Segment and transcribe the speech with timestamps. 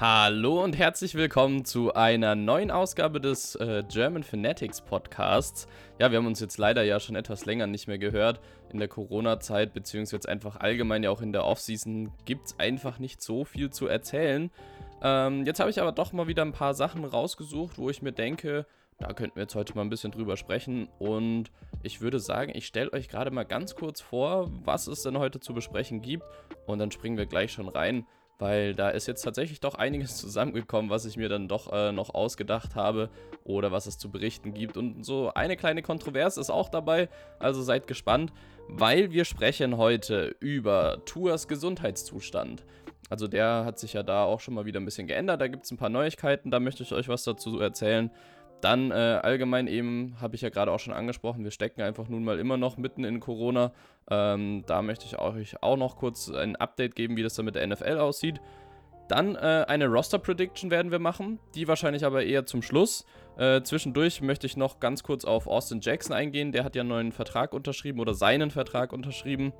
[0.00, 5.66] Hallo und herzlich willkommen zu einer neuen Ausgabe des äh, German Fanatics Podcasts.
[5.98, 8.38] Ja, wir haben uns jetzt leider ja schon etwas länger nicht mehr gehört.
[8.72, 13.20] In der Corona-Zeit, beziehungsweise einfach allgemein ja auch in der Offseason, gibt es einfach nicht
[13.20, 14.52] so viel zu erzählen.
[15.02, 18.12] Ähm, jetzt habe ich aber doch mal wieder ein paar Sachen rausgesucht, wo ich mir
[18.12, 18.66] denke,
[18.98, 20.86] da könnten wir jetzt heute mal ein bisschen drüber sprechen.
[21.00, 21.50] Und
[21.82, 25.40] ich würde sagen, ich stelle euch gerade mal ganz kurz vor, was es denn heute
[25.40, 26.22] zu besprechen gibt.
[26.66, 28.06] Und dann springen wir gleich schon rein
[28.38, 32.14] weil da ist jetzt tatsächlich doch einiges zusammengekommen, was ich mir dann doch äh, noch
[32.14, 33.10] ausgedacht habe
[33.44, 34.76] oder was es zu berichten gibt.
[34.76, 38.32] Und so eine kleine Kontroverse ist auch dabei, also seid gespannt,
[38.68, 42.64] weil wir sprechen heute über Tours Gesundheitszustand.
[43.10, 45.64] Also der hat sich ja da auch schon mal wieder ein bisschen geändert, da gibt
[45.64, 48.10] es ein paar Neuigkeiten, da möchte ich euch was dazu erzählen.
[48.60, 52.24] Dann äh, allgemein eben, habe ich ja gerade auch schon angesprochen, wir stecken einfach nun
[52.24, 53.72] mal immer noch mitten in Corona.
[54.10, 57.54] Ähm, da möchte ich euch auch noch kurz ein Update geben, wie das dann mit
[57.54, 58.40] der NFL aussieht.
[59.08, 63.06] Dann äh, eine Roster-Prediction werden wir machen, die wahrscheinlich aber eher zum Schluss.
[63.38, 66.52] Äh, zwischendurch möchte ich noch ganz kurz auf Austin Jackson eingehen.
[66.52, 69.52] Der hat ja einen neuen Vertrag unterschrieben oder seinen Vertrag unterschrieben.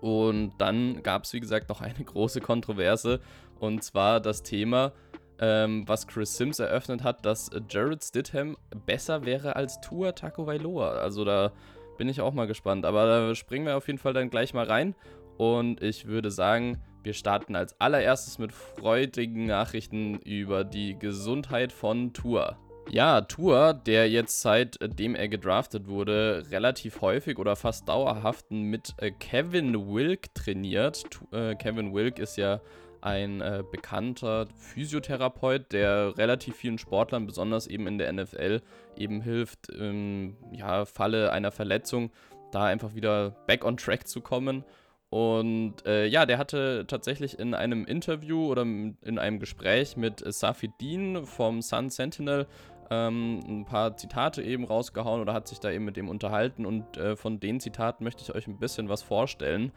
[0.00, 3.20] Und dann gab es, wie gesagt, noch eine große Kontroverse.
[3.58, 4.92] Und zwar das Thema,
[5.40, 10.92] ähm, was Chris Sims eröffnet hat, dass Jared Stidham besser wäre als Tua Tagovailoa.
[10.92, 11.52] Also da
[11.98, 12.84] bin ich auch mal gespannt.
[12.84, 14.94] Aber da springen wir auf jeden Fall dann gleich mal rein.
[15.36, 22.12] Und ich würde sagen, wir starten als allererstes mit freudigen Nachrichten über die Gesundheit von
[22.12, 22.58] Tua.
[22.90, 29.10] Ja, Tua, der jetzt seitdem er gedraftet wurde, relativ häufig oder fast dauerhaft mit äh,
[29.12, 31.04] Kevin Wilk trainiert.
[31.30, 32.60] Äh, Kevin Wilk ist ja
[33.02, 38.62] ein äh, bekannter Physiotherapeut, der relativ vielen Sportlern, besonders eben in der NFL,
[38.96, 42.10] eben hilft, im ja, Falle einer Verletzung
[42.52, 44.64] da einfach wieder back on track zu kommen.
[45.10, 50.70] Und äh, ja, der hatte tatsächlich in einem Interview oder in einem Gespräch mit Safi
[50.80, 52.46] Dean vom Sun Sentinel
[52.90, 56.64] ähm, ein paar Zitate eben rausgehauen oder hat sich da eben mit dem unterhalten.
[56.64, 59.72] Und äh, von den Zitaten möchte ich euch ein bisschen was vorstellen.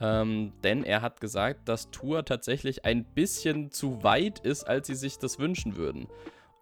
[0.00, 4.94] Ähm, denn er hat gesagt, dass Tour tatsächlich ein bisschen zu weit ist, als sie
[4.94, 6.08] sich das wünschen würden.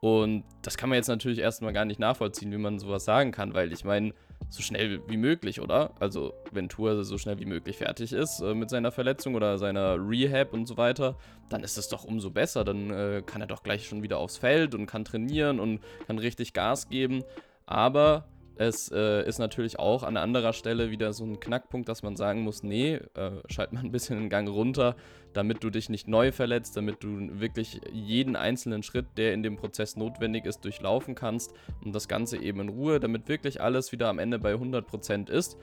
[0.01, 3.55] Und das kann man jetzt natürlich erstmal gar nicht nachvollziehen, wie man sowas sagen kann,
[3.55, 4.13] weil ich meine,
[4.49, 5.95] so schnell wie möglich, oder?
[5.99, 9.97] Also, wenn Tour so schnell wie möglich fertig ist äh, mit seiner Verletzung oder seiner
[9.97, 11.17] Rehab und so weiter,
[11.49, 12.65] dann ist es doch umso besser.
[12.65, 16.19] Dann äh, kann er doch gleich schon wieder aufs Feld und kann trainieren und kann
[16.19, 17.25] richtig Gas geben.
[17.65, 18.29] Aber
[18.59, 22.43] es äh, ist natürlich auch an anderer Stelle wieder so ein Knackpunkt, dass man sagen
[22.43, 24.97] muss, nee, äh, schalt mal ein bisschen den Gang runter,
[25.35, 29.57] damit du dich nicht neu verletzt, damit du wirklich jeden einzelnen Schritt, der in dem
[29.57, 31.53] Prozess notwendig ist, durchlaufen kannst
[31.85, 35.59] und das Ganze eben in Ruhe, damit wirklich alles wieder am Ende bei 100% ist.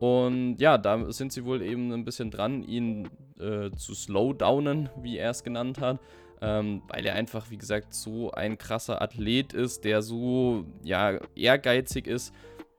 [0.00, 3.08] Und ja, da sind sie wohl eben ein bisschen dran, ihn
[3.38, 6.00] äh, zu slowdownen, wie er es genannt hat
[6.42, 12.08] ähm, weil er einfach, wie gesagt, so ein krasser Athlet ist, der so ja, ehrgeizig
[12.08, 12.34] ist,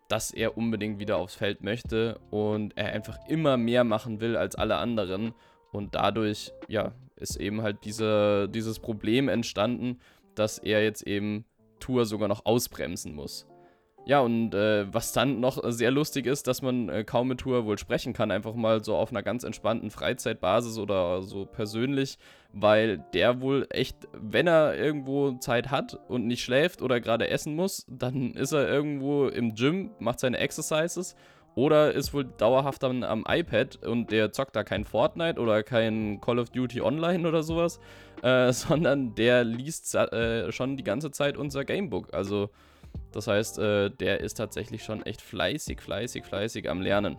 [0.09, 4.55] dass er unbedingt wieder aufs Feld möchte und er einfach immer mehr machen will als
[4.55, 5.33] alle anderen.
[5.71, 9.99] Und dadurch, ja, ist eben halt diese, dieses Problem entstanden,
[10.35, 11.45] dass er jetzt eben
[11.79, 13.47] Tour sogar noch ausbremsen muss.
[14.05, 17.65] Ja, und äh, was dann noch sehr lustig ist, dass man äh, kaum mit Tour
[17.65, 22.17] wohl sprechen kann, einfach mal so auf einer ganz entspannten Freizeitbasis oder so persönlich,
[22.51, 27.55] weil der wohl echt, wenn er irgendwo Zeit hat und nicht schläft oder gerade essen
[27.55, 31.15] muss, dann ist er irgendwo im Gym, macht seine Exercises
[31.55, 36.19] oder ist wohl dauerhaft am, am iPad und der zockt da kein Fortnite oder kein
[36.19, 37.79] Call of Duty Online oder sowas,
[38.21, 42.13] äh, sondern der liest äh, schon die ganze Zeit unser Gamebook.
[42.13, 42.49] Also
[43.11, 47.17] das heißt, äh, der ist tatsächlich schon echt fleißig, fleißig, fleißig am Lernen.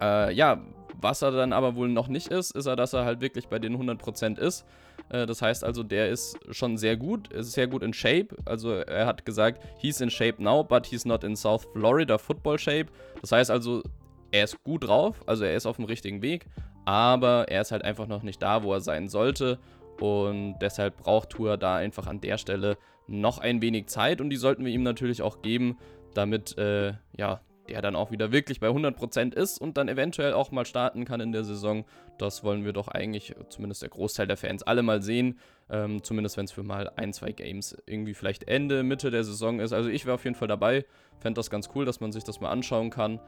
[0.00, 0.62] Äh, ja,
[1.00, 3.58] was er dann aber wohl noch nicht ist, ist er, dass er halt wirklich bei
[3.58, 4.64] den 100% ist.
[5.08, 8.28] Äh, das heißt also, der ist schon sehr gut, ist sehr gut in Shape.
[8.44, 12.58] Also er hat gesagt, he's in shape now, but he's not in South Florida Football
[12.58, 12.86] Shape.
[13.20, 13.82] Das heißt also,
[14.30, 16.46] er ist gut drauf, also er ist auf dem richtigen Weg,
[16.84, 19.58] aber er ist halt einfach noch nicht da, wo er sein sollte.
[20.00, 24.36] Und deshalb braucht Tour da einfach an der Stelle noch ein wenig Zeit und die
[24.36, 25.78] sollten wir ihm natürlich auch geben,
[26.14, 30.50] damit äh, ja, der dann auch wieder wirklich bei 100% ist und dann eventuell auch
[30.50, 31.84] mal starten kann in der Saison.
[32.18, 35.38] Das wollen wir doch eigentlich, zumindest der Großteil der Fans, alle mal sehen.
[35.70, 39.60] Ähm, zumindest wenn es für mal ein, zwei Games irgendwie vielleicht Ende, Mitte der Saison
[39.60, 39.72] ist.
[39.72, 40.84] Also ich wäre auf jeden Fall dabei.
[41.20, 43.18] Fände das ganz cool, dass man sich das mal anschauen kann.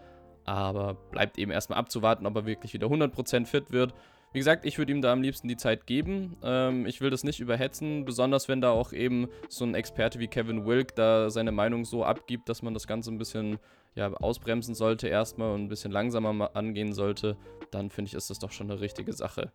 [0.44, 3.94] Aber bleibt eben erstmal abzuwarten, ob er wirklich wieder 100% fit wird.
[4.36, 6.36] Wie gesagt, ich würde ihm da am liebsten die Zeit geben.
[6.42, 10.28] Ähm, ich will das nicht überhetzen, besonders wenn da auch eben so ein Experte wie
[10.28, 13.58] Kevin Wilk da seine Meinung so abgibt, dass man das Ganze ein bisschen
[13.94, 17.38] ja, ausbremsen sollte erstmal und ein bisschen langsamer angehen sollte.
[17.70, 19.52] Dann finde ich, ist das doch schon eine richtige Sache.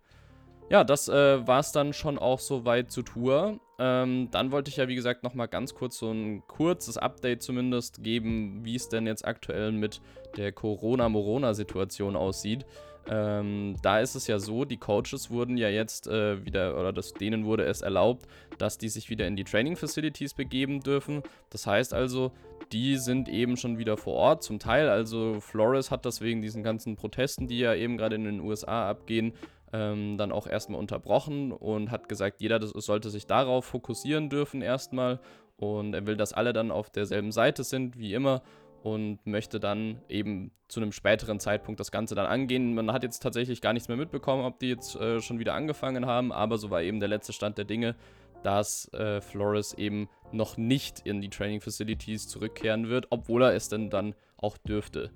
[0.72, 3.60] ja, das äh, war es dann schon auch soweit zur Tour.
[3.78, 8.02] Ähm, dann wollte ich ja, wie gesagt, nochmal ganz kurz so ein kurzes Update zumindest
[8.02, 10.02] geben, wie es denn jetzt aktuell mit
[10.38, 12.66] der Corona-Morona-Situation aussieht.
[13.10, 17.14] Ähm, da ist es ja so, die Coaches wurden ja jetzt äh, wieder, oder das,
[17.14, 18.28] denen wurde es erlaubt,
[18.58, 21.24] dass die sich wieder in die Training Facilities begeben dürfen.
[21.50, 22.32] Das heißt also,
[22.72, 24.88] die sind eben schon wieder vor Ort, zum Teil.
[24.90, 28.90] Also Flores hat das wegen diesen ganzen Protesten, die ja eben gerade in den USA
[28.90, 29.34] abgehen,
[29.74, 35.20] ähm, dann auch erstmal unterbrochen und hat gesagt, jeder sollte sich darauf fokussieren dürfen erstmal.
[35.58, 38.42] Und er will, dass alle dann auf derselben Seite sind, wie immer,
[38.84, 42.74] und möchte dann eben zu einem späteren Zeitpunkt das Ganze dann angehen.
[42.74, 46.06] Man hat jetzt tatsächlich gar nichts mehr mitbekommen, ob die jetzt äh, schon wieder angefangen
[46.06, 47.96] haben, aber so war eben der letzte Stand der Dinge,
[48.44, 53.70] dass äh, Flores eben noch nicht in die Training Facilities zurückkehren wird, obwohl er es
[53.70, 55.12] denn dann auch dürfte.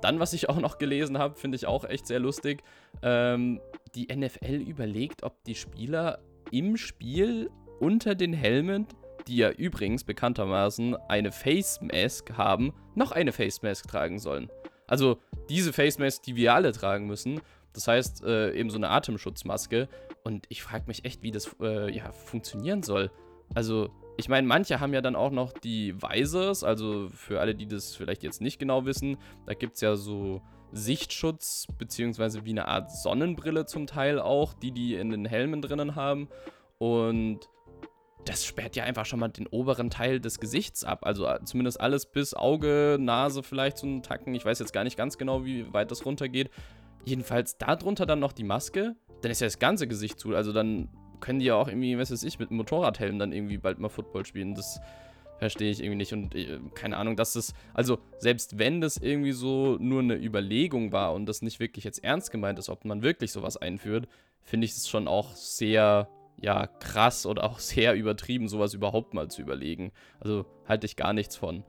[0.00, 2.62] Dann, was ich auch noch gelesen habe, finde ich auch echt sehr lustig.
[3.02, 3.60] Ähm,
[3.94, 6.20] die NFL überlegt, ob die Spieler
[6.50, 7.50] im Spiel
[7.80, 8.86] unter den Helmen,
[9.26, 14.50] die ja übrigens bekanntermaßen eine Face Mask haben, noch eine Face Mask tragen sollen.
[14.86, 17.40] Also diese Face Mask, die wir alle tragen müssen.
[17.72, 19.88] Das heißt, äh, eben so eine Atemschutzmaske.
[20.24, 23.10] Und ich frage mich echt, wie das äh, ja, funktionieren soll.
[23.54, 26.64] Also, ich meine, manche haben ja dann auch noch die Visors.
[26.64, 29.16] Also für alle, die das vielleicht jetzt nicht genau wissen,
[29.46, 30.42] da gibt es ja so
[30.72, 35.96] Sichtschutz, beziehungsweise wie eine Art Sonnenbrille zum Teil auch, die die in den Helmen drinnen
[35.96, 36.28] haben.
[36.78, 37.48] Und
[38.24, 41.04] das sperrt ja einfach schon mal den oberen Teil des Gesichts ab.
[41.04, 44.34] Also äh, zumindest alles bis Auge, Nase vielleicht so einen Tacken.
[44.34, 46.50] Ich weiß jetzt gar nicht ganz genau, wie weit das runtergeht.
[47.04, 48.94] Jedenfalls darunter dann noch die Maske.
[49.22, 50.34] Dann ist ja das ganze Gesicht zu.
[50.34, 50.88] Also dann
[51.20, 54.24] können die ja auch irgendwie, was weiß ich, mit Motorradhelm dann irgendwie bald mal Football
[54.24, 54.54] spielen.
[54.54, 54.80] Das
[55.42, 56.12] Verstehe ich irgendwie nicht.
[56.12, 60.92] Und äh, keine Ahnung, dass das, also selbst wenn das irgendwie so nur eine Überlegung
[60.92, 64.06] war und das nicht wirklich jetzt ernst gemeint ist, ob man wirklich sowas einführt,
[64.40, 66.08] finde ich es schon auch sehr,
[66.42, 69.92] ja, krass oder auch sehr übertrieben, sowas überhaupt mal zu überlegen.
[70.20, 71.64] Also halte ich gar nichts von.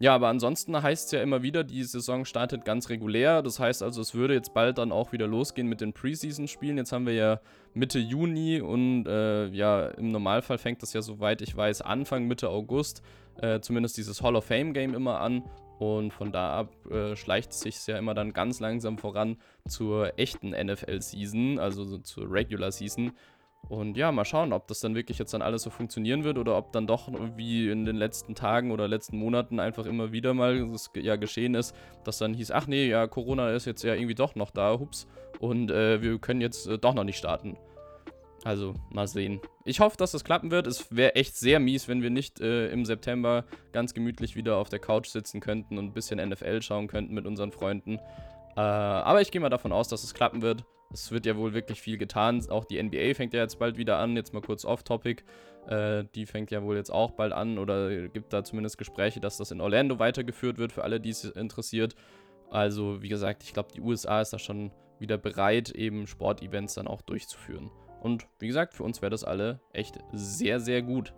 [0.00, 3.42] Ja, aber ansonsten heißt es ja immer wieder, die Saison startet ganz regulär.
[3.42, 6.78] Das heißt also, es würde jetzt bald dann auch wieder losgehen mit den Preseason-Spielen.
[6.78, 7.40] Jetzt haben wir ja
[7.74, 12.48] Mitte Juni und äh, ja, im Normalfall fängt das ja, soweit ich weiß, Anfang, Mitte
[12.48, 13.02] August
[13.40, 15.42] äh, zumindest dieses Hall of Fame-Game immer an.
[15.78, 19.38] Und von da ab äh, schleicht es sich ja immer dann ganz langsam voran
[19.68, 23.12] zur echten NFL-Season, also so zur Regular Season.
[23.68, 26.56] Und ja, mal schauen, ob das dann wirklich jetzt dann alles so funktionieren wird oder
[26.56, 30.68] ob dann doch wie in den letzten Tagen oder letzten Monaten einfach immer wieder mal
[30.70, 31.74] das ja geschehen ist,
[32.04, 35.06] dass dann hieß, ach nee, ja, Corona ist jetzt ja irgendwie doch noch da, hups,
[35.38, 37.56] und äh, wir können jetzt äh, doch noch nicht starten.
[38.44, 39.40] Also, mal sehen.
[39.64, 40.66] Ich hoffe, dass das klappen wird.
[40.66, 44.68] Es wäre echt sehr mies, wenn wir nicht äh, im September ganz gemütlich wieder auf
[44.68, 48.00] der Couch sitzen könnten und ein bisschen NFL schauen könnten mit unseren Freunden.
[48.56, 50.64] Äh, aber ich gehe mal davon aus, dass es klappen wird.
[50.92, 52.44] Es wird ja wohl wirklich viel getan.
[52.50, 54.16] Auch die NBA fängt ja jetzt bald wieder an.
[54.16, 55.24] Jetzt mal kurz off-topic.
[55.66, 59.38] Äh, die fängt ja wohl jetzt auch bald an oder gibt da zumindest Gespräche, dass
[59.38, 61.94] das in Orlando weitergeführt wird, für alle, die es interessiert.
[62.50, 66.86] Also, wie gesagt, ich glaube, die USA ist da schon wieder bereit, eben Sportevents dann
[66.86, 67.70] auch durchzuführen.
[68.00, 71.14] Und wie gesagt, für uns wäre das alle echt sehr, sehr gut.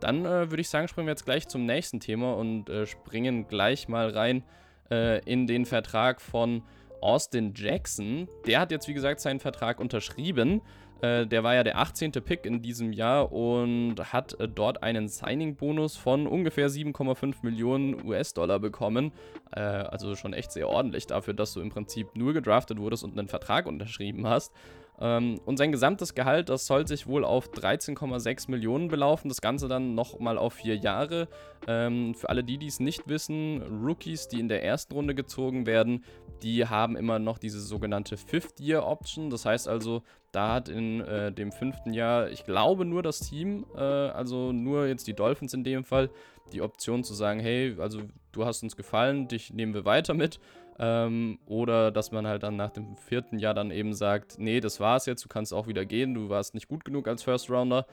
[0.00, 3.48] Dann äh, würde ich sagen, springen wir jetzt gleich zum nächsten Thema und äh, springen
[3.48, 4.44] gleich mal rein
[4.90, 6.62] äh, in den Vertrag von
[7.00, 8.28] Austin Jackson.
[8.46, 10.62] Der hat jetzt, wie gesagt, seinen Vertrag unterschrieben.
[11.02, 12.12] Äh, der war ja der 18.
[12.12, 18.58] Pick in diesem Jahr und hat äh, dort einen Signing-Bonus von ungefähr 7,5 Millionen US-Dollar
[18.58, 19.12] bekommen.
[19.54, 23.18] Äh, also schon echt sehr ordentlich dafür, dass du im Prinzip nur gedraftet wurdest und
[23.18, 24.54] einen Vertrag unterschrieben hast.
[25.00, 29.28] Ähm, und sein gesamtes Gehalt, das soll sich wohl auf 13,6 Millionen belaufen.
[29.28, 31.28] Das Ganze dann nochmal auf vier Jahre.
[31.66, 36.04] Ähm, für alle, die dies nicht wissen, Rookies, die in der ersten Runde gezogen werden,
[36.42, 39.30] die haben immer noch diese sogenannte Fifth-Year-Option.
[39.30, 43.66] Das heißt also, da hat in äh, dem fünften Jahr, ich glaube nur das Team,
[43.76, 46.10] äh, also nur jetzt die Dolphins in dem Fall,
[46.52, 50.40] die Option zu sagen, hey, also du hast uns gefallen, dich nehmen wir weiter mit.
[50.78, 54.80] Ähm, oder dass man halt dann nach dem vierten Jahr dann eben sagt, nee, das
[54.80, 57.86] war's jetzt, du kannst auch wieder gehen, du warst nicht gut genug als First Rounder.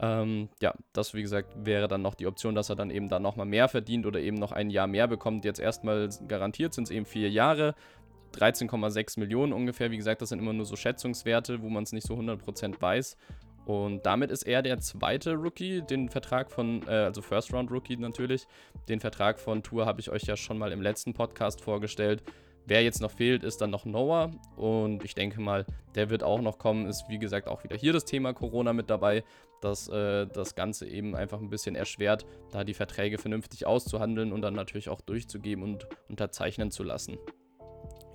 [0.00, 3.22] Ähm, ja, das wie gesagt wäre dann noch die Option, dass er dann eben dann
[3.22, 5.44] nochmal mehr verdient oder eben noch ein Jahr mehr bekommt.
[5.44, 7.74] Jetzt erstmal garantiert sind es eben vier Jahre.
[8.34, 9.90] 13,6 Millionen ungefähr.
[9.90, 13.16] Wie gesagt, das sind immer nur so Schätzungswerte, wo man es nicht so 100% weiß.
[13.70, 15.80] Und damit ist er der zweite Rookie.
[15.80, 18.48] Den Vertrag von, äh, also First Round Rookie natürlich.
[18.88, 22.20] Den Vertrag von Tour habe ich euch ja schon mal im letzten Podcast vorgestellt.
[22.66, 24.32] Wer jetzt noch fehlt, ist dann noch Noah.
[24.56, 26.86] Und ich denke mal, der wird auch noch kommen.
[26.86, 29.22] Ist wie gesagt auch wieder hier das Thema Corona mit dabei,
[29.60, 34.42] dass äh, das Ganze eben einfach ein bisschen erschwert, da die Verträge vernünftig auszuhandeln und
[34.42, 37.18] dann natürlich auch durchzugeben und unterzeichnen zu lassen.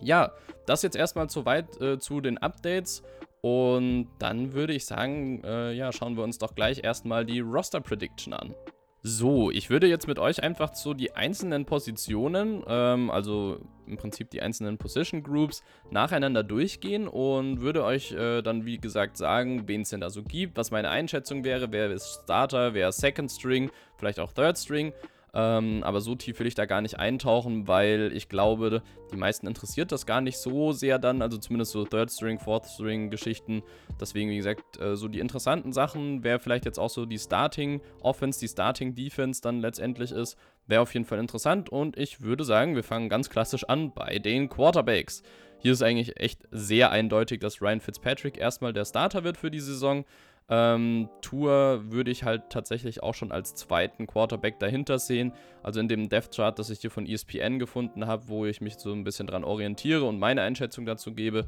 [0.01, 0.33] Ja,
[0.65, 3.03] das jetzt erstmal soweit äh, zu den Updates.
[3.45, 7.79] Und dann würde ich sagen, äh, ja, schauen wir uns doch gleich erstmal die Roster
[7.79, 8.55] Prediction an.
[9.03, 14.31] So, ich würde jetzt mit euch einfach so die einzelnen Positionen, ähm, also im Prinzip
[14.31, 15.61] die einzelnen Position Groups,
[15.91, 20.23] nacheinander durchgehen und würde euch äh, dann, wie gesagt, sagen, wen es denn da so
[20.23, 24.57] gibt, was meine Einschätzung wäre, wer ist Starter, wer ist Second String, vielleicht auch Third
[24.57, 24.91] String
[25.35, 29.47] ähm, aber so tief will ich da gar nicht eintauchen, weil ich glaube, die meisten
[29.47, 33.61] interessiert das gar nicht so sehr dann, also zumindest so Third String, Fourth String Geschichten.
[33.99, 37.81] Deswegen, wie gesagt, äh, so die interessanten Sachen, wer vielleicht jetzt auch so die Starting
[38.01, 40.37] Offense, die Starting Defense dann letztendlich ist,
[40.67, 41.69] wäre auf jeden Fall interessant.
[41.69, 45.21] Und ich würde sagen, wir fangen ganz klassisch an bei den Quarterbacks.
[45.59, 49.59] Hier ist eigentlich echt sehr eindeutig, dass Ryan Fitzpatrick erstmal der Starter wird für die
[49.59, 50.05] Saison.
[50.47, 55.33] Ähm, Tour würde ich halt tatsächlich auch schon als zweiten Quarterback dahinter sehen.
[55.63, 58.75] Also in dem Death Chart, das ich hier von ESPN gefunden habe, wo ich mich
[58.75, 61.47] so ein bisschen dran orientiere und meine Einschätzung dazu gebe,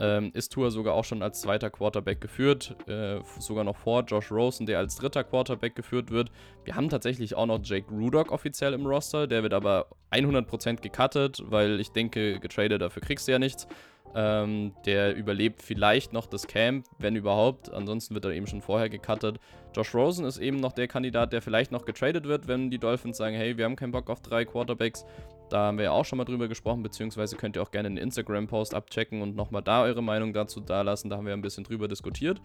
[0.00, 4.32] ähm, ist Tour sogar auch schon als zweiter Quarterback geführt, äh, sogar noch vor Josh
[4.32, 6.32] Rosen, der als dritter Quarterback geführt wird.
[6.64, 11.42] Wir haben tatsächlich auch noch Jake Rudock offiziell im Roster, der wird aber 100% gecuttet,
[11.46, 13.68] weil ich denke, getradet, dafür kriegst du ja nichts.
[14.14, 17.72] Ähm, der überlebt vielleicht noch das Camp, wenn überhaupt.
[17.72, 19.38] Ansonsten wird er eben schon vorher gecuttet.
[19.74, 23.16] Josh Rosen ist eben noch der Kandidat, der vielleicht noch getradet wird, wenn die Dolphins
[23.16, 25.06] sagen, hey, wir haben keinen Bock auf drei Quarterbacks.
[25.48, 27.98] Da haben wir ja auch schon mal drüber gesprochen, beziehungsweise könnt ihr auch gerne einen
[27.98, 31.10] Instagram-Post abchecken und nochmal da eure Meinung dazu dalassen.
[31.10, 32.40] Da haben wir ein bisschen drüber diskutiert.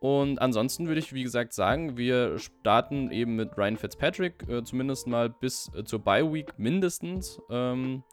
[0.00, 5.08] Und ansonsten würde ich, wie gesagt, sagen, wir starten eben mit Ryan Fitzpatrick, äh, zumindest
[5.08, 7.40] mal bis äh, zur Bye Week mindestens.
[7.50, 8.04] Ähm,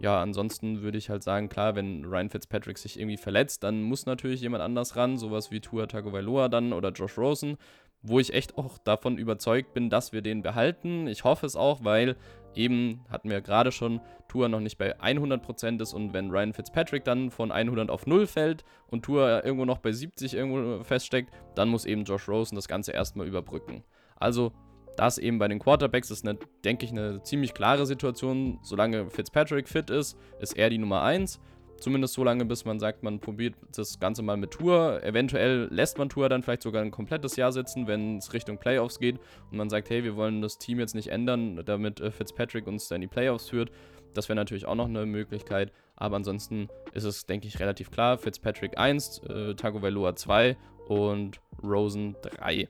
[0.00, 4.06] ja, ansonsten würde ich halt sagen, klar, wenn Ryan Fitzpatrick sich irgendwie verletzt, dann muss
[4.06, 7.56] natürlich jemand anders ran, sowas wie Tua Tagovailoa dann oder Josh Rosen,
[8.02, 11.08] wo ich echt auch davon überzeugt bin, dass wir den behalten.
[11.08, 12.16] Ich hoffe es auch, weil
[12.54, 17.04] eben hatten wir gerade schon, Tua noch nicht bei 100% ist und wenn Ryan Fitzpatrick
[17.04, 21.68] dann von 100 auf 0 fällt und Tua irgendwo noch bei 70 irgendwo feststeckt, dann
[21.68, 23.84] muss eben Josh Rosen das Ganze erstmal überbrücken.
[24.16, 24.52] Also
[24.98, 28.58] das eben bei den Quarterbacks ist, eine, denke ich, eine ziemlich klare Situation.
[28.62, 31.40] Solange Fitzpatrick fit ist, ist er die Nummer 1.
[31.78, 35.00] Zumindest so lange, bis man sagt, man probiert das Ganze mal mit Tour.
[35.04, 38.98] Eventuell lässt man Tour dann vielleicht sogar ein komplettes Jahr sitzen, wenn es Richtung Playoffs
[38.98, 42.66] geht und man sagt, hey, wir wollen das Team jetzt nicht ändern, damit äh, Fitzpatrick
[42.66, 43.70] uns dann in die Playoffs führt.
[44.14, 45.72] Das wäre natürlich auch noch eine Möglichkeit.
[45.94, 48.18] Aber ansonsten ist es, denke ich, relativ klar.
[48.18, 50.56] Fitzpatrick 1, äh, Tagovailoa 2
[50.88, 52.68] und Rosen 3.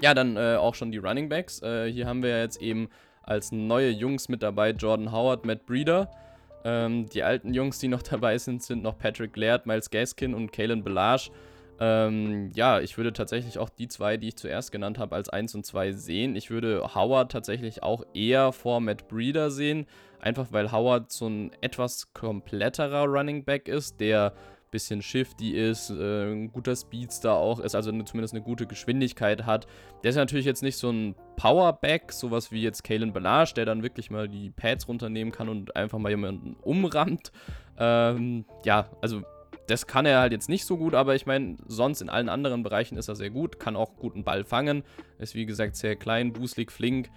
[0.00, 1.60] Ja, dann äh, auch schon die Running Backs.
[1.62, 2.88] Äh, hier haben wir jetzt eben
[3.22, 6.10] als neue Jungs mit dabei Jordan Howard, Matt Breeder.
[6.64, 10.52] Ähm, die alten Jungs, die noch dabei sind, sind noch Patrick Laird, Miles Gaskin und
[10.52, 11.30] Kalen Belage.
[11.80, 15.54] Ähm, ja, ich würde tatsächlich auch die zwei, die ich zuerst genannt habe, als 1
[15.54, 16.34] und 2 sehen.
[16.34, 19.86] Ich würde Howard tatsächlich auch eher vor Matt Breeder sehen,
[20.20, 24.32] einfach weil Howard so ein etwas kompletterer Running Back ist, der
[24.70, 29.46] bisschen shifty ist, äh, ein guter Speedster auch ist, also eine, zumindest eine gute Geschwindigkeit
[29.46, 29.66] hat.
[30.02, 33.82] Der ist natürlich jetzt nicht so ein Powerback, sowas wie jetzt Kalen Balage, der dann
[33.82, 37.32] wirklich mal die Pads runternehmen kann und einfach mal jemanden umrammt.
[37.78, 39.22] Ähm, ja, also
[39.68, 42.62] das kann er halt jetzt nicht so gut, aber ich meine, sonst in allen anderen
[42.62, 44.82] Bereichen ist er sehr gut, kann auch guten Ball fangen,
[45.18, 47.10] ist wie gesagt sehr klein, booslig, flink.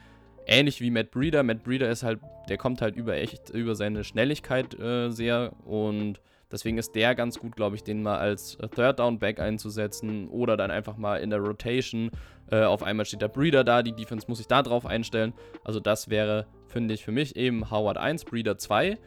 [0.47, 1.43] Ähnlich wie Matt Breeder.
[1.43, 6.19] Matt Breeder ist halt, der kommt halt über echt, über seine Schnelligkeit äh, sehr und
[6.51, 10.27] Deswegen ist der ganz gut, glaube ich, den mal als äh, Third Down Back einzusetzen
[10.27, 12.11] oder dann einfach mal in der Rotation.
[12.49, 15.33] Äh, auf einmal steht der Breeder da, die Defense muss ich da drauf einstellen.
[15.63, 18.97] Also das wäre, finde ich, für mich eben Howard 1, Breeder 2.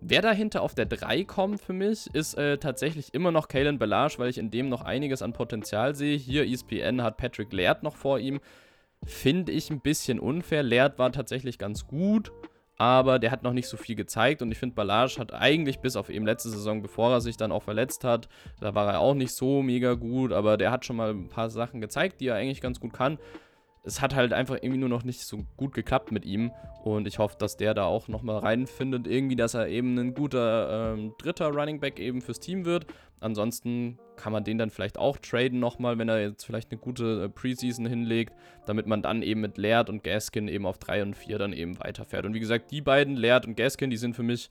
[0.00, 4.18] Wer dahinter auf der 3 kommt für mich, ist äh, tatsächlich immer noch Kalen Belage,
[4.18, 6.16] weil ich in dem noch einiges an Potenzial sehe.
[6.16, 8.40] Hier ESPN hat Patrick Laird noch vor ihm.
[9.06, 10.62] Finde ich ein bisschen unfair.
[10.62, 12.32] Laird war tatsächlich ganz gut
[12.76, 15.96] aber der hat noch nicht so viel gezeigt und ich finde, Ballage hat eigentlich bis
[15.96, 18.28] auf eben letzte Saison, bevor er sich dann auch verletzt hat,
[18.60, 21.50] da war er auch nicht so mega gut, aber der hat schon mal ein paar
[21.50, 23.18] Sachen gezeigt, die er eigentlich ganz gut kann
[23.84, 26.52] es hat halt einfach irgendwie nur noch nicht so gut geklappt mit ihm.
[26.82, 29.06] Und ich hoffe, dass der da auch nochmal reinfindet.
[29.06, 32.86] Irgendwie, dass er eben ein guter ähm, dritter Running Back eben fürs Team wird.
[33.20, 37.24] Ansonsten kann man den dann vielleicht auch traden nochmal, wenn er jetzt vielleicht eine gute
[37.24, 38.34] äh, Preseason hinlegt,
[38.66, 41.78] damit man dann eben mit Laird und Gaskin eben auf 3 und 4 dann eben
[41.78, 42.24] weiterfährt.
[42.24, 44.48] Und wie gesagt, die beiden, Laird und Gaskin, die sind für mich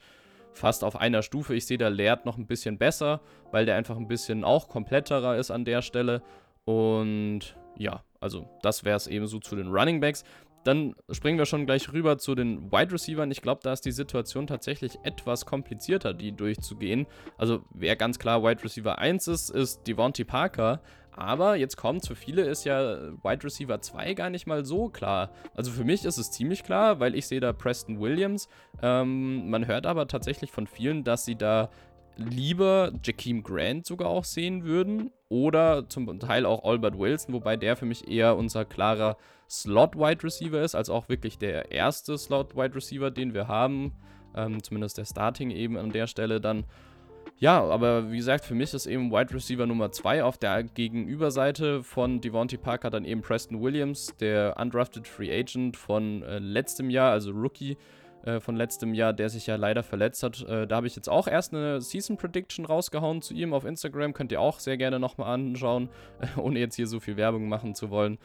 [0.51, 1.55] fast auf einer Stufe.
[1.55, 3.21] Ich sehe da Laird noch ein bisschen besser,
[3.51, 6.21] weil der einfach ein bisschen auch kompletterer ist an der Stelle.
[6.65, 10.23] Und ja, also das wäre es eben so zu den Running Backs.
[10.63, 13.27] Dann springen wir schon gleich rüber zu den Wide Receivers.
[13.31, 17.05] Ich glaube, da ist die Situation tatsächlich etwas komplizierter, die durchzugehen.
[17.37, 20.81] Also wer ganz klar Wide Receiver 1 ist, ist Devontae Parker.
[21.15, 25.31] Aber jetzt kommt, für viele ist ja Wide Receiver 2 gar nicht mal so klar.
[25.53, 28.47] Also für mich ist es ziemlich klar, weil ich sehe da Preston Williams.
[28.81, 31.69] Ähm, man hört aber tatsächlich von vielen, dass sie da
[32.17, 37.75] lieber Jakeem Grant sogar auch sehen würden oder zum Teil auch Albert Wilson, wobei der
[37.75, 39.17] für mich eher unser klarer
[39.49, 43.93] Slot-Wide Receiver ist, als auch wirklich der erste Slot-Wide Receiver, den wir haben.
[44.35, 46.65] Ähm, zumindest der Starting eben an der Stelle dann.
[47.37, 51.83] Ja, aber wie gesagt, für mich ist eben Wide Receiver Nummer 2 auf der Gegenüberseite
[51.83, 57.11] von Devontae Parker dann eben Preston Williams, der undrafted Free Agent von äh, letztem Jahr,
[57.11, 57.77] also Rookie
[58.23, 60.41] äh, von letztem Jahr, der sich ja leider verletzt hat.
[60.47, 64.13] Äh, da habe ich jetzt auch erst eine Season Prediction rausgehauen zu ihm auf Instagram.
[64.13, 65.89] Könnt ihr auch sehr gerne nochmal anschauen,
[66.37, 68.17] ohne jetzt hier so viel Werbung machen zu wollen.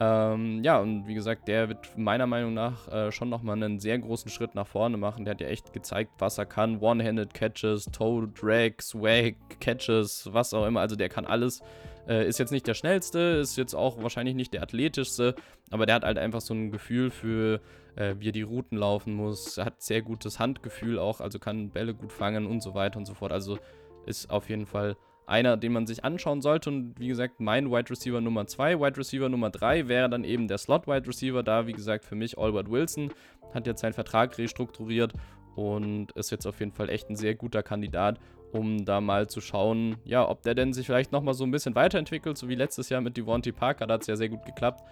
[0.00, 3.98] Ähm, ja, und wie gesagt, der wird meiner Meinung nach äh, schon nochmal einen sehr
[3.98, 5.24] großen Schritt nach vorne machen.
[5.24, 6.78] Der hat ja echt gezeigt, was er kann.
[6.80, 10.80] One-Handed Catches, Toe Drag, Swag, Catches, was auch immer.
[10.80, 11.62] Also der kann alles.
[12.08, 15.36] Äh, ist jetzt nicht der schnellste, ist jetzt auch wahrscheinlich nicht der athletischste,
[15.70, 17.60] aber der hat halt einfach so ein Gefühl für,
[17.96, 19.58] äh, wie er die Routen laufen muss.
[19.58, 23.14] Hat sehr gutes Handgefühl auch, also kann Bälle gut fangen und so weiter und so
[23.14, 23.32] fort.
[23.32, 23.58] Also
[24.06, 24.96] ist auf jeden Fall
[25.26, 26.70] einer, den man sich anschauen sollte.
[26.70, 30.48] Und wie gesagt, mein Wide Receiver Nummer 2, Wide Receiver Nummer 3 wäre dann eben
[30.48, 31.42] der Slot Wide Receiver.
[31.42, 33.12] Da, wie gesagt, für mich Albert Wilson
[33.54, 35.12] hat jetzt seinen Vertrag restrukturiert
[35.54, 38.18] und ist jetzt auf jeden Fall echt ein sehr guter Kandidat,
[38.52, 41.74] um da mal zu schauen, ja, ob der denn sich vielleicht nochmal so ein bisschen
[41.74, 44.82] weiterentwickelt, so wie letztes Jahr mit Devontae Parker, da hat es ja sehr gut geklappt.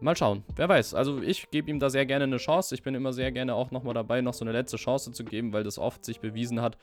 [0.00, 0.94] Mal schauen, wer weiß.
[0.94, 2.74] Also ich gebe ihm da sehr gerne eine Chance.
[2.74, 5.52] Ich bin immer sehr gerne auch nochmal dabei, noch so eine letzte Chance zu geben,
[5.52, 6.76] weil das oft sich bewiesen hat,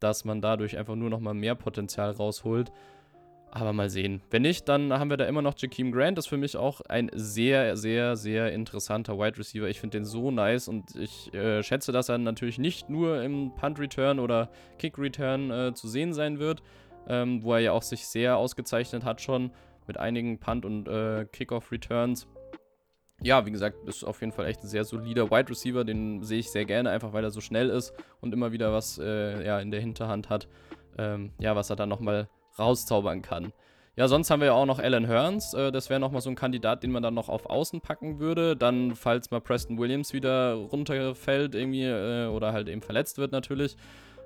[0.00, 2.70] dass man dadurch einfach nur nochmal mehr Potenzial rausholt.
[3.50, 4.20] Aber mal sehen.
[4.30, 6.18] Wenn nicht, dann haben wir da immer noch Jakeem Grant.
[6.18, 9.66] Das ist für mich auch ein sehr, sehr, sehr interessanter Wide Receiver.
[9.68, 13.54] Ich finde den so nice und ich äh, schätze, dass er natürlich nicht nur im
[13.54, 16.62] Punt Return oder Kick Return äh, zu sehen sein wird,
[17.08, 19.50] ähm, wo er ja auch sich sehr ausgezeichnet hat schon
[19.86, 22.28] mit einigen Punt- und äh, Kickoff Returns
[23.22, 25.84] ja, wie gesagt, ist auf jeden Fall echt ein sehr solider Wide Receiver.
[25.84, 28.98] Den sehe ich sehr gerne, einfach weil er so schnell ist und immer wieder was
[28.98, 30.48] äh, ja, in der Hinterhand hat,
[30.96, 33.52] ähm, ja, was er dann nochmal rauszaubern kann.
[33.96, 35.54] Ja, sonst haben wir ja auch noch Alan Hearns.
[35.54, 38.56] Äh, das wäre nochmal so ein Kandidat, den man dann noch auf Außen packen würde.
[38.56, 43.76] Dann, falls mal Preston Williams wieder runterfällt irgendwie äh, oder halt eben verletzt wird natürlich,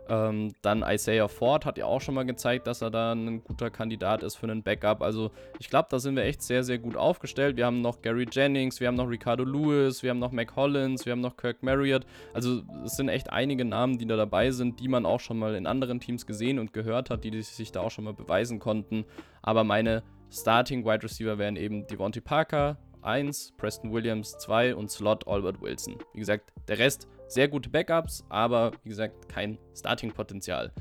[0.08, 3.70] ähm, dann Isaiah Ford hat ja auch schon mal gezeigt, dass er da ein guter
[3.70, 5.02] Kandidat ist für einen Backup.
[5.02, 7.56] Also ich glaube, da sind wir echt sehr, sehr gut aufgestellt.
[7.56, 11.06] Wir haben noch Gary Jennings, wir haben noch Ricardo Lewis, wir haben noch Mac Hollins,
[11.06, 12.04] wir haben noch Kirk Marriott.
[12.34, 15.54] Also es sind echt einige Namen, die da dabei sind, die man auch schon mal
[15.54, 19.04] in anderen Teams gesehen und gehört hat, die sich da auch schon mal beweisen konnten.
[19.40, 25.26] Aber meine Starting Wide Receiver wären eben Devontae Parker, 1, Preston Williams 2 und Slot
[25.26, 25.96] Albert Wilson.
[26.12, 30.72] Wie gesagt, der Rest sehr gute Backups, aber wie gesagt, kein Starting-Potenzial.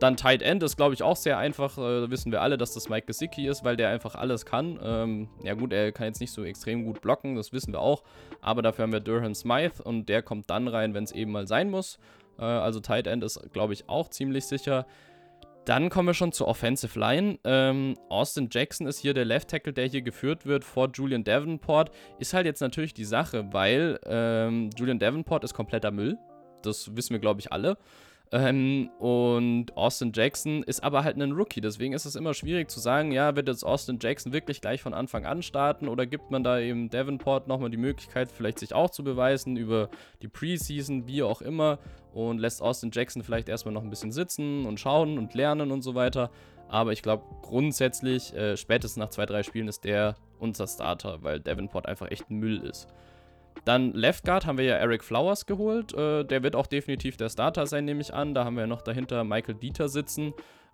[0.00, 1.76] Dann Tight End ist, glaube ich, auch sehr einfach.
[1.76, 4.80] Äh, wissen wir alle, dass das Mike Gesicki ist, weil der einfach alles kann.
[4.82, 8.02] Ähm, ja gut, er kann jetzt nicht so extrem gut blocken, das wissen wir auch.
[8.40, 11.46] Aber dafür haben wir Durhan Smythe und der kommt dann rein, wenn es eben mal
[11.46, 11.98] sein muss.
[12.38, 14.86] Äh, also Tight End ist, glaube ich, auch ziemlich sicher.
[15.66, 17.38] Dann kommen wir schon zur Offensive Line.
[17.44, 21.90] Ähm, Austin Jackson ist hier der Left Tackle, der hier geführt wird vor Julian Davenport.
[22.18, 26.16] Ist halt jetzt natürlich die Sache, weil ähm, Julian Davenport ist kompletter Müll.
[26.62, 27.76] Das wissen wir, glaube ich, alle.
[28.32, 31.60] Ähm, und Austin Jackson ist aber halt ein Rookie.
[31.60, 34.94] Deswegen ist es immer schwierig zu sagen, ja, wird jetzt Austin Jackson wirklich gleich von
[34.94, 38.90] Anfang an starten oder gibt man da eben Davenport nochmal die Möglichkeit, vielleicht sich auch
[38.90, 39.90] zu beweisen über
[40.22, 41.78] die Preseason, wie auch immer,
[42.12, 45.82] und lässt Austin Jackson vielleicht erstmal noch ein bisschen sitzen und schauen und lernen und
[45.82, 46.30] so weiter.
[46.68, 51.40] Aber ich glaube, grundsätzlich, äh, spätestens nach zwei, drei Spielen ist der unser Starter, weil
[51.40, 52.86] Davenport einfach echt Müll ist.
[53.64, 55.92] Dann Left Guard haben wir ja Eric Flowers geholt.
[55.94, 58.34] Äh, der wird auch definitiv der Starter sein, nehme ich an.
[58.34, 60.32] Da haben wir noch dahinter Michael Dieter sitzen.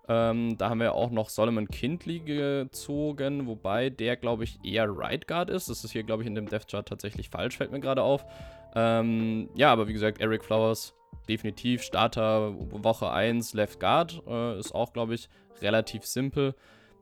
[0.09, 5.27] Ähm, da haben wir auch noch Solomon Kindley gezogen, wobei der, glaube ich, eher Right
[5.27, 5.69] Guard ist.
[5.69, 8.25] Das ist hier, glaube ich, in dem Death Chart tatsächlich falsch, fällt mir gerade auf.
[8.73, 10.93] Ähm, ja, aber wie gesagt, Eric Flowers
[11.27, 14.21] definitiv Starter Woche 1 Left Guard.
[14.27, 15.27] Äh, ist auch, glaube ich,
[15.61, 16.55] relativ simpel.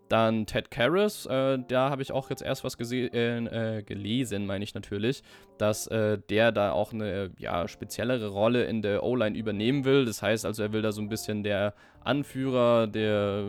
[0.08, 4.76] Dann Ted Karras, äh, da habe ich auch jetzt erst was äh, gelesen, meine ich
[4.76, 5.24] natürlich,
[5.58, 10.06] dass äh, der da auch eine ja, speziellere Rolle in der O-Line übernehmen will.
[10.06, 13.46] Das heißt also, er will da so ein bisschen der Anführer, der,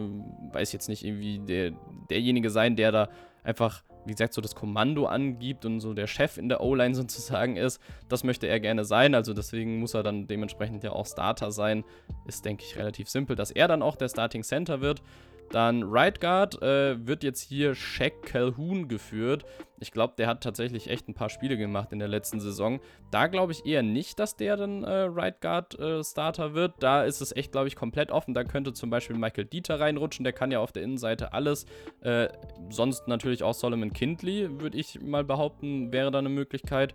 [0.53, 1.73] weiß jetzt nicht, irgendwie der,
[2.09, 3.09] derjenige sein, der da
[3.45, 7.57] einfach, wie gesagt, so das Kommando angibt und so der Chef in der O-Line sozusagen
[7.57, 7.81] ist.
[8.09, 11.85] Das möchte er gerne sein, also deswegen muss er dann dementsprechend ja auch Starter sein.
[12.27, 15.03] Ist, denke ich, relativ simpel, dass er dann auch der Starting Center wird.
[15.51, 19.45] Dann Right Guard äh, wird jetzt hier Shaq Calhoun geführt.
[19.79, 22.81] Ich glaube, der hat tatsächlich echt ein paar Spiele gemacht in der letzten Saison.
[23.11, 26.75] Da glaube ich eher nicht, dass der dann äh, Right Guard äh, Starter wird.
[26.81, 28.35] Da ist es echt, glaube ich, komplett offen.
[28.35, 30.25] Da könnte zum Beispiel Michael Dieter reinrutschen.
[30.25, 31.67] Der kann ja auf der Innenseite alles.
[32.01, 32.29] Äh,
[32.71, 36.95] sonst natürlich auch Solomon Kindley, würde ich mal behaupten, wäre da eine Möglichkeit.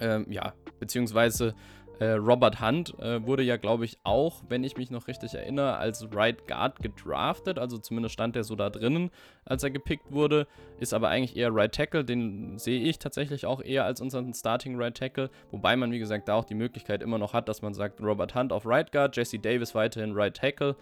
[0.00, 1.54] Ähm, ja, beziehungsweise
[2.00, 5.76] Äh, Robert Hunt äh, wurde ja, glaube ich, auch, wenn ich mich noch richtig erinnere,
[5.76, 7.58] als Right Guard gedraftet.
[7.58, 9.10] Also zumindest stand er so da drinnen,
[9.44, 10.46] als er gepickt wurde.
[10.80, 12.04] Ist aber eigentlich eher Right Tackle.
[12.04, 15.30] Den sehe ich tatsächlich auch eher als unseren Starting Right Tackle.
[15.52, 18.34] Wobei man, wie gesagt, da auch die Möglichkeit immer noch hat, dass man sagt, Robert
[18.34, 20.74] Hunt auf Right Guard, Jesse Davis weiterhin Right Tackle.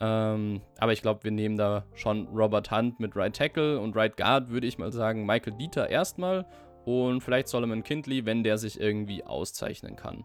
[0.00, 4.16] Ähm, aber ich glaube, wir nehmen da schon Robert Hunt mit Right Tackle und Right
[4.16, 6.44] Guard würde ich mal sagen, Michael Dieter erstmal
[6.84, 10.24] und vielleicht Solomon Kindley, wenn der sich irgendwie auszeichnen kann.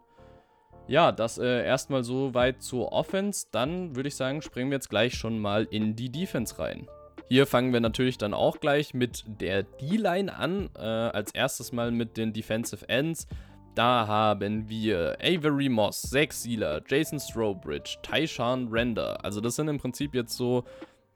[0.88, 3.48] Ja, das äh, erstmal so weit zur Offense.
[3.52, 6.88] Dann würde ich sagen, springen wir jetzt gleich schon mal in die Defense rein.
[7.30, 10.70] Hier fangen wir natürlich dann auch gleich mit der D-Line an.
[10.78, 13.28] Äh, als erstes mal mit den Defensive Ends.
[13.76, 19.24] Da haben wir Avery Moss, Zach Sealer, Jason Strobridge, Tyshawn Render.
[19.24, 20.64] Also das sind im Prinzip jetzt so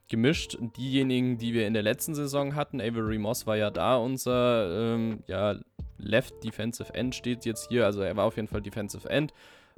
[0.10, 2.82] gemischt diejenigen, die wir in der letzten Saison hatten.
[2.82, 5.56] Avery Moss war ja da unser ähm, ja,
[5.98, 7.86] Left Defensive End steht jetzt hier.
[7.86, 9.34] Also er war auf jeden Fall Defensive End.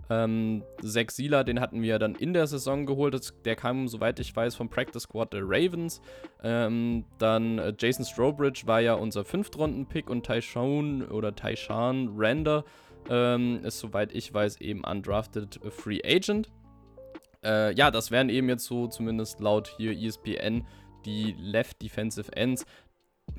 [0.10, 3.34] Ähm, Zach Sieler, den hatten wir dann in der Saison geholt.
[3.46, 6.02] Der kam, soweit ich weiß, vom Practice Squad der Ravens.
[6.44, 12.64] Ähm, dann äh, Jason Strobridge war ja unser Fünftrunden-Pick und Tyshawn oder Tyshawn Render
[13.10, 16.50] ähm, ist, soweit ich weiß, eben undrafted Free Agent.
[17.44, 20.66] Äh, ja, das wären eben jetzt so, zumindest laut hier ESPN,
[21.06, 22.66] die Left Defensive Ends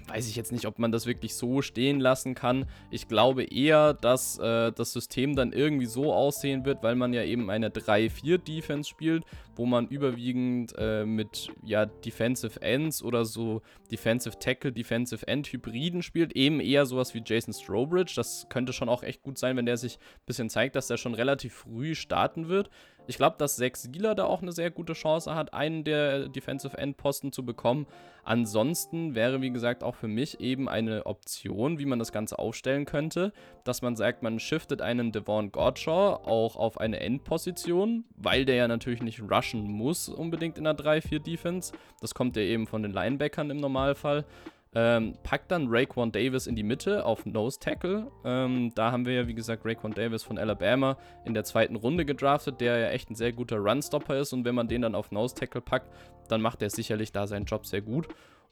[0.06, 2.66] weiß ich jetzt nicht, ob man das wirklich so stehen lassen kann.
[2.90, 7.22] Ich glaube eher, dass äh, das System dann irgendwie so aussehen wird, weil man ja
[7.24, 9.24] eben eine 3-4-Defense spielt,
[9.56, 16.02] wo man überwiegend äh, mit ja, Defensive Ends oder so Defensive Tackle, Defensive End Hybriden
[16.02, 16.36] spielt.
[16.36, 18.12] Eben eher sowas wie Jason Strobridge.
[18.14, 20.96] Das könnte schon auch echt gut sein, wenn der sich ein bisschen zeigt, dass der
[20.96, 22.70] schon relativ früh starten wird.
[23.06, 26.78] Ich glaube, dass Sex Sieler da auch eine sehr gute Chance hat, einen der Defensive
[26.78, 27.86] End Posten zu bekommen.
[28.24, 32.86] Ansonsten wäre, wie gesagt, auch für mich eben eine Option, wie man das Ganze aufstellen
[32.86, 38.54] könnte, dass man sagt, man shiftet einen Devon Godshaw auch auf eine Endposition, weil der
[38.54, 41.74] ja natürlich nicht rushen muss unbedingt in der 3-4 Defense.
[42.00, 44.24] Das kommt ja eben von den Linebackern im Normalfall.
[44.76, 48.10] Ähm, packt dann Raekwon Davis in die Mitte auf Nose Tackle.
[48.24, 52.04] Ähm, da haben wir ja, wie gesagt, Raekwon Davis von Alabama in der zweiten Runde
[52.04, 54.32] gedraftet, der ja echt ein sehr guter Runstopper ist.
[54.32, 55.90] Und wenn man den dann auf Nose Tackle packt,
[56.28, 58.08] dann macht er sicherlich da seinen Job sehr gut.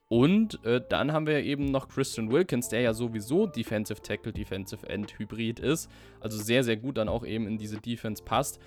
[0.09, 4.87] Und äh, dann haben wir eben noch Christian Wilkins, der ja sowieso Defensive Tackle, Defensive
[4.87, 5.91] End Hybrid ist.
[6.21, 8.61] Also sehr, sehr gut dann auch eben in diese Defense passt.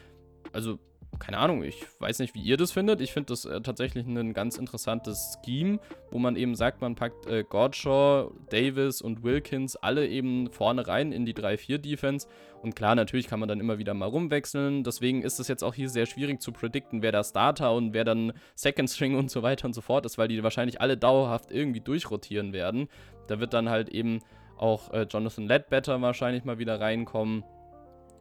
[0.54, 0.80] Also
[1.20, 3.02] keine Ahnung, ich weiß nicht, wie ihr das findet.
[3.02, 5.80] Ich finde das äh, tatsächlich ein ganz interessantes Scheme,
[6.12, 11.12] wo man eben sagt, man packt äh, Godshaw, Davis und Wilkins alle eben vorne rein
[11.12, 12.28] in die 3-4-Defense.
[12.62, 14.84] Und klar, natürlich kann man dann immer wieder mal rumwechseln.
[14.84, 18.04] Deswegen ist es jetzt auch hier sehr schwierig zu predikten, wer da Starter und wer
[18.04, 21.52] dann Second String und so weiter und so fort ist, weil die wahrscheinlich alle dauerhaft
[21.52, 22.88] irgendwie durchrotieren werden.
[23.28, 24.20] Da wird dann halt eben
[24.58, 27.44] auch äh, Jonathan Ledbetter wahrscheinlich mal wieder reinkommen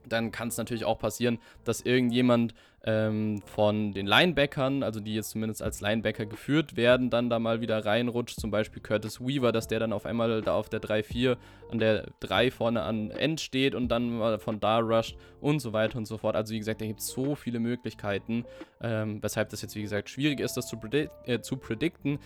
[0.08, 2.54] dann kann es natürlich auch passieren, dass irgendjemand
[2.86, 7.60] ähm, von den Linebackern, also die jetzt zumindest als Linebacker geführt werden, dann da mal
[7.60, 8.38] wieder reinrutscht.
[8.38, 11.36] Zum Beispiel Curtis Weaver, dass der dann auf einmal da auf der 3-4
[11.70, 15.72] an der 3 vorne an End steht und dann mal von da rusht und so
[15.72, 16.36] weiter und so fort.
[16.36, 18.44] Also wie gesagt, da gibt es so viele Möglichkeiten,
[18.82, 22.18] ähm, weshalb das jetzt wie gesagt schwierig ist, das zu, predict äh, zu predikten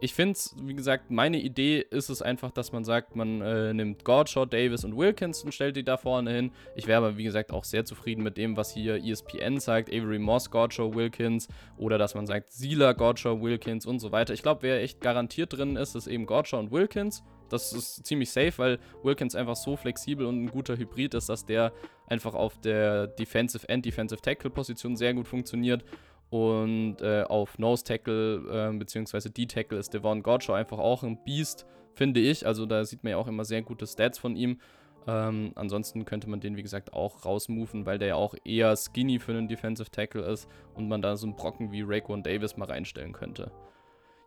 [0.00, 3.72] ich finde es, wie gesagt, meine Idee ist es einfach, dass man sagt, man äh,
[3.72, 6.52] nimmt Gordshaw, Davis und Wilkins und stellt die da vorne hin.
[6.74, 9.88] Ich wäre aber, wie gesagt, auch sehr zufrieden mit dem, was hier ESPN zeigt.
[9.88, 11.48] Avery Moss, Gordshaw, Wilkins.
[11.78, 14.34] Oder dass man sagt, Sieler, Gordshaw, Wilkins und so weiter.
[14.34, 17.22] Ich glaube, wer echt garantiert drin ist, ist eben Gordshaw und Wilkins.
[17.48, 21.46] Das ist ziemlich safe, weil Wilkins einfach so flexibel und ein guter Hybrid ist, dass
[21.46, 21.72] der
[22.06, 25.84] einfach auf der Defensive End, Defensive Tackle Position sehr gut funktioniert.
[26.30, 29.28] Und äh, auf Nose Tackle äh, bzw.
[29.30, 32.46] D-Tackle ist Devon Godshaw einfach auch ein Beast, finde ich.
[32.46, 34.58] Also da sieht man ja auch immer sehr gute Stats von ihm.
[35.06, 39.20] Ähm, ansonsten könnte man den, wie gesagt, auch rausmoven, weil der ja auch eher skinny
[39.20, 42.66] für einen Defensive Tackle ist und man da so einen Brocken wie Raekwon Davis mal
[42.66, 43.52] reinstellen könnte.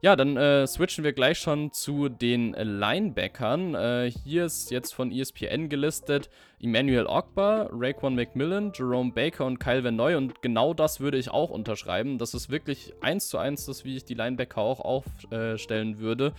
[0.02, 3.76] Ja, dann äh, switchen wir gleich schon zu den Linebackern.
[3.76, 6.30] Äh, hier ist jetzt von ESPN gelistet
[6.62, 10.16] Emmanuel Ogba, Raekwon McMillan, Jerome Baker und Kyle Van Noy.
[10.16, 12.18] Und genau das würde ich auch unterschreiben.
[12.18, 16.32] Das ist wirklich eins zu eins das, wie ich die Linebacker auch aufstellen würde.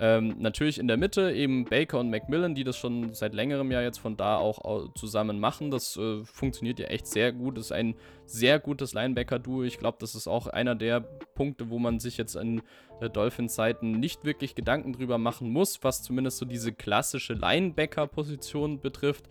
[0.00, 3.82] Ähm, natürlich in der Mitte eben Baker und Macmillan, die das schon seit längerem ja
[3.82, 5.72] jetzt von da auch zusammen machen.
[5.72, 7.56] Das äh, funktioniert ja echt sehr gut.
[7.56, 9.64] Das ist ein sehr gutes Linebacker-Duo.
[9.64, 12.62] Ich glaube, das ist auch einer der Punkte, wo man sich jetzt in
[13.00, 19.28] äh, Dolphins-Seiten nicht wirklich Gedanken drüber machen muss, was zumindest so diese klassische Linebacker-Position betrifft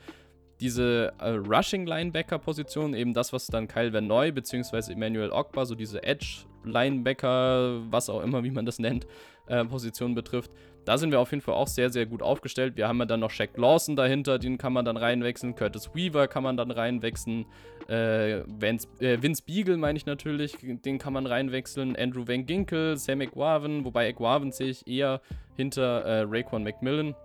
[0.59, 4.91] diese äh, Rushing-Linebacker-Position, eben das, was dann Kyle Van Noy bzw.
[4.93, 9.07] Emmanuel Ogba, so diese Edge-Linebacker, was auch immer, wie man das nennt,
[9.47, 10.51] äh, Position betrifft,
[10.87, 12.77] da sind wir auf jeden Fall auch sehr, sehr gut aufgestellt.
[12.77, 15.53] Wir haben ja dann noch Shaq Lawson dahinter, den kann man dann reinwechseln.
[15.53, 17.45] Curtis Weaver kann man dann reinwechseln.
[17.89, 21.97] Äh, Vince, äh, Vince Beagle meine ich natürlich, den kann man reinwechseln.
[21.97, 25.19] Andrew Van Ginkel, Sam Eguaven, wobei Eguaven sehe ich eher
[25.57, 27.15] hinter äh, Raekwon McMillan.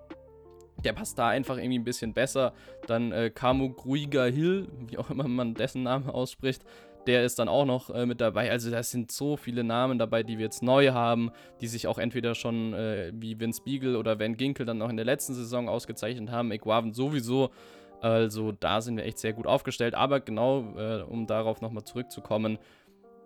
[0.85, 2.55] Der passt da einfach irgendwie ein bisschen besser.
[2.89, 6.65] Dann äh, Kamu Gruiga Hill, wie auch immer man dessen Namen ausspricht,
[7.07, 8.51] der ist dann auch noch äh, mit dabei.
[8.51, 11.99] Also da sind so viele Namen dabei, die wir jetzt neu haben, die sich auch
[11.99, 15.69] entweder schon äh, wie Vince Beagle oder Van Ginkel dann noch in der letzten Saison
[15.69, 16.53] ausgezeichnet haben.
[16.53, 17.51] Equaven sowieso.
[18.01, 19.95] Also da sind wir echt sehr gut aufgestellt.
[19.95, 22.59] Aber genau, äh, um darauf nochmal zurückzukommen,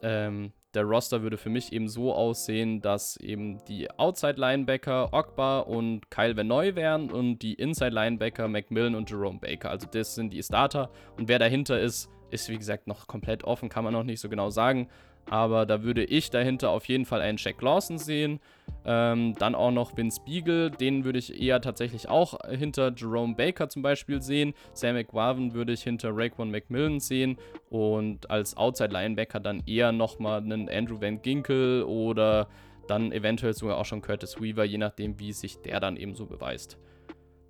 [0.03, 6.11] ähm, der Roster würde für mich eben so aussehen, dass eben die Outside-Linebacker Ogba und
[6.11, 9.71] Kyle Van Neu wären und die Inside-Linebacker Macmillan und Jerome Baker.
[9.71, 10.91] Also das sind die Starter.
[11.17, 14.29] Und wer dahinter ist, ist wie gesagt noch komplett offen, kann man noch nicht so
[14.29, 14.89] genau sagen.
[15.29, 18.39] Aber da würde ich dahinter auf jeden Fall einen Jack Lawson sehen.
[18.85, 23.69] Ähm, dann auch noch Vince Beagle, den würde ich eher tatsächlich auch hinter Jerome Baker
[23.69, 24.55] zum Beispiel sehen.
[24.73, 27.39] Sam McWaven würde ich hinter Raekwon McMillan sehen.
[27.71, 32.49] Und als Outside Linebacker dann eher nochmal einen Andrew Van Ginkel oder
[32.87, 36.27] dann eventuell sogar auch schon Curtis Weaver, je nachdem, wie sich der dann eben so
[36.27, 36.79] beweist.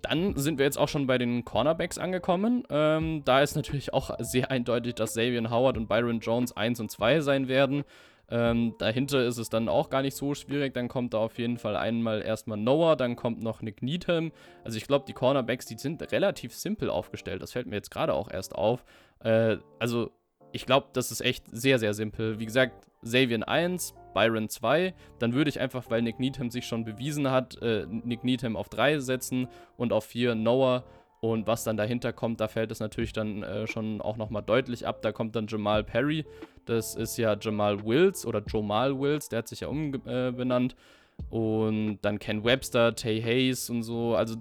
[0.01, 2.63] Dann sind wir jetzt auch schon bei den Cornerbacks angekommen.
[2.69, 6.91] Ähm, da ist natürlich auch sehr eindeutig, dass Xavier Howard und Byron Jones 1 und
[6.91, 7.83] 2 sein werden.
[8.29, 10.73] Ähm, dahinter ist es dann auch gar nicht so schwierig.
[10.73, 14.31] Dann kommt da auf jeden Fall einmal erstmal Noah, dann kommt noch Nick Needham.
[14.63, 17.41] Also ich glaube, die Cornerbacks, die sind relativ simpel aufgestellt.
[17.41, 18.83] Das fällt mir jetzt gerade auch erst auf.
[19.23, 20.11] Äh, also
[20.51, 22.39] ich glaube, das ist echt sehr, sehr simpel.
[22.39, 24.93] Wie gesagt, Xavier 1, Byron 2.
[25.19, 28.69] Dann würde ich einfach, weil Nick Needham sich schon bewiesen hat, äh, Nick Needham auf
[28.69, 30.83] 3 setzen und auf 4 Noah.
[31.19, 34.85] Und was dann dahinter kommt, da fällt es natürlich dann äh, schon auch nochmal deutlich
[34.85, 35.01] ab.
[35.01, 36.25] Da kommt dann Jamal Perry.
[36.65, 40.73] Das ist ja Jamal Wills oder Jamal Wills, der hat sich ja umbenannt.
[40.73, 44.15] Äh, und dann Ken Webster, Tay Hayes und so.
[44.15, 44.35] Also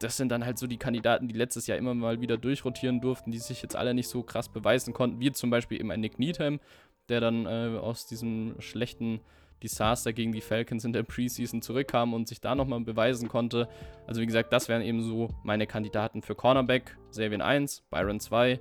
[0.00, 3.30] das sind dann halt so die Kandidaten, die letztes Jahr immer mal wieder durchrotieren durften,
[3.30, 6.18] die sich jetzt alle nicht so krass beweisen konnten, wie zum Beispiel eben ein Nick
[6.18, 6.60] Needham,
[7.08, 9.20] der dann äh, aus diesem schlechten
[9.62, 13.68] Desaster gegen die Falcons in der Preseason zurückkam und sich da nochmal beweisen konnte.
[14.06, 16.96] Also wie gesagt, das wären eben so meine Kandidaten für Cornerback.
[17.10, 18.60] Xavier 1, Byron 2,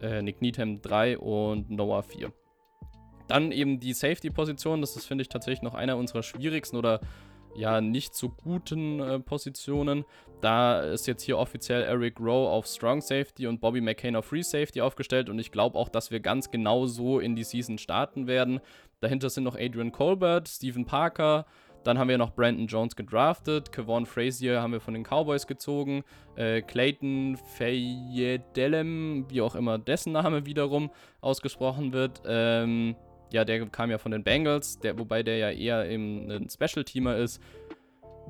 [0.00, 2.32] äh, Nick Needham 3 und Noah 4.
[3.28, 7.00] Dann eben die Safety-Position, das ist, finde ich, tatsächlich noch einer unserer schwierigsten oder
[7.54, 10.04] ja nicht so guten äh, Positionen.
[10.40, 14.42] Da ist jetzt hier offiziell Eric Rowe auf Strong Safety und Bobby McCain auf Free
[14.42, 18.26] Safety aufgestellt und ich glaube auch, dass wir ganz genau so in die Season starten
[18.26, 18.60] werden.
[19.00, 21.46] Dahinter sind noch Adrian Colbert, Stephen Parker,
[21.84, 26.04] dann haben wir noch Brandon Jones gedraftet, Kevon Frazier haben wir von den Cowboys gezogen,
[26.36, 32.96] äh, Clayton Fayedelem, wie auch immer dessen Name wiederum ausgesprochen wird, ähm,
[33.32, 37.16] ja, der kam ja von den Bengals, der, wobei der ja eher eben ein Special-Teamer
[37.16, 37.40] ist.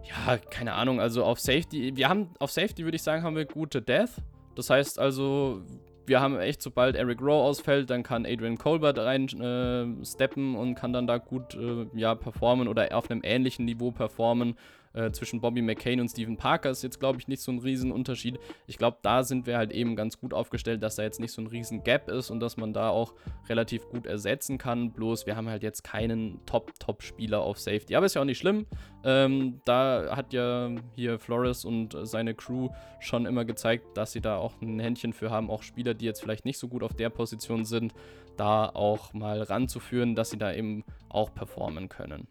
[0.08, 3.44] Ja, keine Ahnung, also auf Safety, wir haben, auf Safety würde ich sagen, haben wir
[3.44, 4.10] gute Death.
[4.56, 5.62] Das heißt also,
[6.06, 10.92] wir haben echt, sobald Eric Rowe ausfällt, dann kann Adrian Colbert reinsteppen äh, und kann
[10.92, 14.56] dann da gut äh, ja, performen oder auf einem ähnlichen Niveau performen.
[14.92, 18.40] Äh, zwischen Bobby McCain und Stephen Parker ist jetzt, glaube ich, nicht so ein Riesenunterschied.
[18.66, 21.40] Ich glaube, da sind wir halt eben ganz gut aufgestellt, dass da jetzt nicht so
[21.40, 23.14] ein riesen Gap ist und dass man da auch
[23.48, 24.92] relativ gut ersetzen kann.
[24.92, 27.94] Bloß wir haben halt jetzt keinen Top-Top-Spieler auf Safety.
[27.94, 28.66] Aber ist ja auch nicht schlimm.
[29.05, 34.38] Ähm, da hat ja hier Flores und seine Crew schon immer gezeigt, dass sie da
[34.38, 37.11] auch ein Händchen für haben, auch Spieler, die jetzt vielleicht nicht so gut auf der
[37.11, 37.94] Position sind,
[38.37, 42.26] da auch mal ranzuführen, dass sie da eben auch performen können.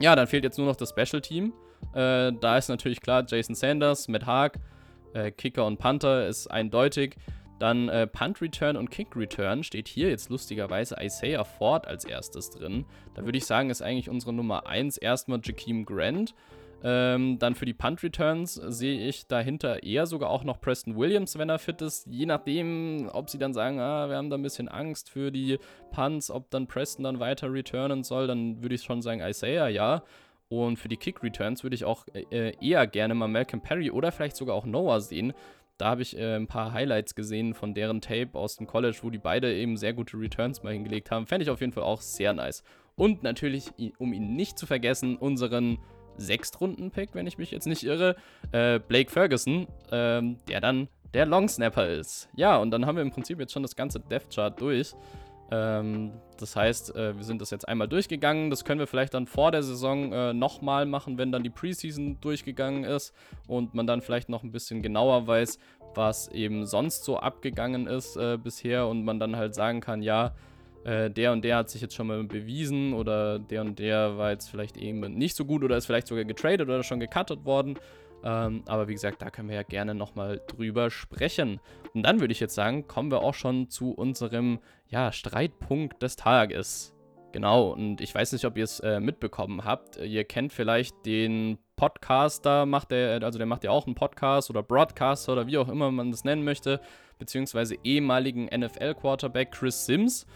[0.00, 1.52] Ja, dann fehlt jetzt nur noch das Special Team.
[1.94, 4.58] Äh, da ist natürlich klar Jason Sanders, Matt Haag,
[5.12, 7.16] äh, Kicker und Panther ist eindeutig.
[7.60, 12.50] Dann äh, Punt Return und Kick Return steht hier jetzt lustigerweise Isaiah Ford als erstes
[12.50, 12.84] drin.
[13.14, 16.34] Da würde ich sagen, ist eigentlich unsere Nummer 1 erstmal Jakeem Grant.
[16.86, 21.38] Ähm, dann für die Punt Returns sehe ich dahinter eher sogar auch noch Preston Williams,
[21.38, 22.06] wenn er fit ist.
[22.06, 25.58] Je nachdem, ob sie dann sagen, ah, wir haben da ein bisschen Angst für die
[25.92, 30.02] Punts, ob dann Preston dann weiter returnen soll, dann würde ich schon sagen Isaiah, ja.
[30.50, 34.12] Und für die Kick Returns würde ich auch äh, eher gerne mal Malcolm Perry oder
[34.12, 35.32] vielleicht sogar auch Noah sehen.
[35.78, 39.08] Da habe ich äh, ein paar Highlights gesehen von deren Tape aus dem College, wo
[39.08, 41.26] die beide eben sehr gute Returns mal hingelegt haben.
[41.26, 42.62] Fände ich auf jeden Fall auch sehr nice.
[42.94, 45.78] Und natürlich, um ihn nicht zu vergessen, unseren
[46.18, 48.16] Sechstrunden-Pick, wenn ich mich jetzt nicht irre,
[48.52, 52.28] äh, Blake Ferguson, ähm, der dann der Long Snapper ist.
[52.34, 54.94] Ja, und dann haben wir im Prinzip jetzt schon das ganze Death Chart durch.
[55.50, 58.50] Ähm, das heißt, äh, wir sind das jetzt einmal durchgegangen.
[58.50, 62.18] Das können wir vielleicht dann vor der Saison äh, nochmal machen, wenn dann die Preseason
[62.20, 63.14] durchgegangen ist
[63.46, 65.58] und man dann vielleicht noch ein bisschen genauer weiß,
[65.94, 70.32] was eben sonst so abgegangen ist äh, bisher und man dann halt sagen kann, ja,
[70.84, 74.30] äh, der und der hat sich jetzt schon mal bewiesen oder der und der war
[74.30, 77.78] jetzt vielleicht eben nicht so gut oder ist vielleicht sogar getradet oder schon gecuttet worden.
[78.22, 81.60] Ähm, aber wie gesagt, da können wir ja gerne nochmal drüber sprechen.
[81.92, 86.16] Und dann würde ich jetzt sagen, kommen wir auch schon zu unserem ja, Streitpunkt des
[86.16, 86.94] Tages.
[87.32, 89.96] Genau, und ich weiß nicht, ob ihr es äh, mitbekommen habt.
[89.96, 94.62] Ihr kennt vielleicht den Podcaster, macht der, also der macht ja auch einen Podcast oder
[94.62, 96.80] Broadcaster oder wie auch immer man das nennen möchte,
[97.18, 100.26] beziehungsweise ehemaligen NFL-Quarterback Chris Sims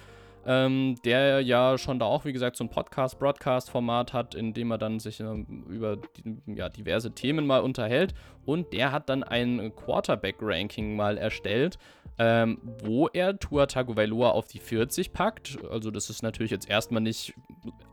[0.46, 4.78] ähm, der ja schon da auch, wie gesagt, so ein Podcast-Broadcast-Format hat, in dem er
[4.78, 8.14] dann sich ähm, über die, ja, diverse Themen mal unterhält.
[8.44, 11.78] Und der hat dann ein Quarterback-Ranking mal erstellt,
[12.18, 15.58] ähm, wo er Tua Tagovailoa auf die 40 packt.
[15.70, 17.34] Also das ist natürlich jetzt erstmal nicht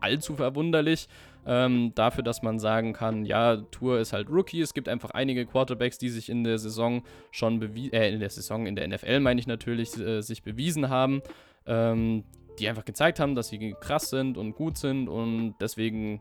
[0.00, 1.08] allzu verwunderlich.
[1.48, 4.60] Ähm, dafür, dass man sagen kann, ja, Tour ist halt Rookie.
[4.60, 8.30] Es gibt einfach einige Quarterbacks, die sich in der Saison schon bewiesen, äh, in der
[8.30, 11.22] Saison, in der NFL meine ich natürlich, äh, sich bewiesen haben.
[11.66, 12.24] Ähm,
[12.58, 16.20] die einfach gezeigt haben, dass sie krass sind und gut sind und deswegen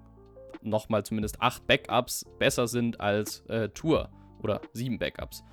[0.62, 4.10] nochmal zumindest acht Backups besser sind als äh, Tour.
[4.41, 5.43] Oder sieben Backups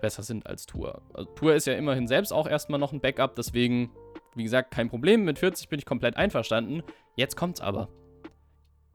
[0.00, 1.00] besser sind als Tour.
[1.14, 3.90] Also, Tour ist ja immerhin selbst auch erstmal noch ein Backup, deswegen,
[4.34, 5.24] wie gesagt, kein Problem.
[5.24, 6.82] Mit 40 bin ich komplett einverstanden.
[7.16, 7.88] Jetzt kommt's aber.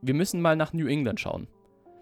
[0.01, 1.47] Wir müssen mal nach New England schauen.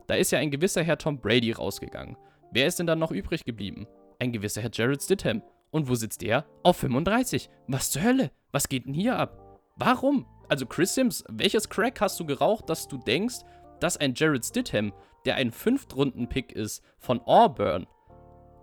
[0.08, 2.18] Da ist ja ein gewisser Herr Tom Brady rausgegangen.
[2.52, 3.88] Wer ist denn dann noch übrig geblieben?
[4.20, 5.42] Ein gewisser Herr Jared Stidham.
[5.76, 6.46] Und wo sitzt der?
[6.64, 7.50] Auf 35.
[7.68, 8.32] Was zur Hölle?
[8.54, 9.60] Was geht denn hier ab?
[9.76, 10.26] Warum?
[10.48, 13.40] Also Chris Sims, welches Crack hast du geraucht, dass du denkst,
[13.82, 14.94] dass ein Jared Stidham,
[15.26, 17.88] der ein Fünftrunden-Pick ist von Auburn,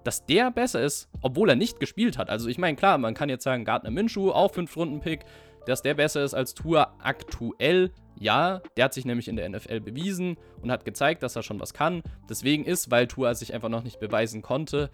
[0.05, 2.31] dass der besser ist, obwohl er nicht gespielt hat.
[2.31, 5.27] Also ich meine, klar, man kann jetzt sagen, Gardner Minshew, auch Fünftrunden-Pick,
[5.67, 7.93] dass der besser ist als Tour aktuell.
[8.19, 11.61] Ja, der hat sich nämlich in der NFL bewiesen und hat gezeigt, dass er schon
[11.61, 12.03] was kann.
[12.31, 14.89] Deswegen ist, weil Tour sich einfach noch nicht beweisen konnte,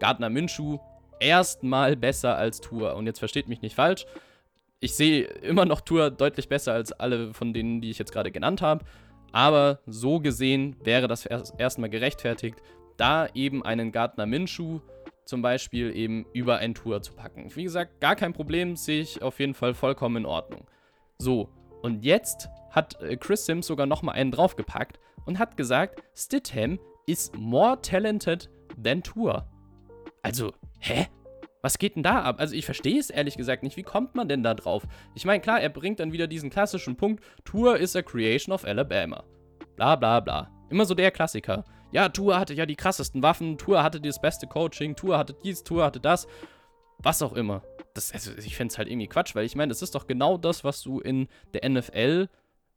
[0.00, 0.78] Gardner Minshew
[1.22, 2.96] erstmal besser als Tour.
[2.96, 4.04] Und jetzt versteht mich nicht falsch
[4.82, 8.32] ich sehe immer noch Tour deutlich besser als alle von denen, die ich jetzt gerade
[8.32, 8.84] genannt habe.
[9.30, 12.58] Aber so gesehen wäre das erstmal gerechtfertigt,
[12.96, 14.80] da eben einen Gardner Minshu
[15.24, 17.54] zum Beispiel eben über ein Tour zu packen.
[17.54, 20.66] Wie gesagt, gar kein Problem, sehe ich auf jeden Fall vollkommen in Ordnung.
[21.16, 21.48] So,
[21.82, 27.30] und jetzt hat äh, Chris Sims sogar nochmal einen draufgepackt und hat gesagt, Stidham is
[27.36, 28.50] more talented
[28.82, 29.48] than Tour.
[30.22, 31.08] Also, hä?
[31.62, 32.40] Was geht denn da ab?
[32.40, 33.76] Also ich verstehe es ehrlich gesagt nicht.
[33.76, 34.82] Wie kommt man denn da drauf?
[35.14, 38.64] Ich meine, klar, er bringt dann wieder diesen klassischen Punkt, Tour is a creation of
[38.64, 39.24] Alabama.
[39.76, 40.50] Bla bla bla.
[40.70, 41.64] Immer so der Klassiker.
[41.92, 45.62] Ja, Tour hatte ja die krassesten Waffen, Tour hatte das beste Coaching, Tour hatte dies,
[45.62, 46.26] Tour hatte das.
[46.98, 47.62] Was auch immer.
[47.94, 50.38] Das, also ich finde es halt irgendwie Quatsch, weil ich meine, das ist doch genau
[50.38, 52.28] das, was du in der NFL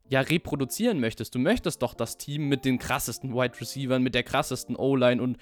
[0.09, 1.33] ja reproduzieren möchtest.
[1.33, 5.37] Du möchtest doch das Team mit den krassesten Wide Receivers, mit der krassesten O-Line und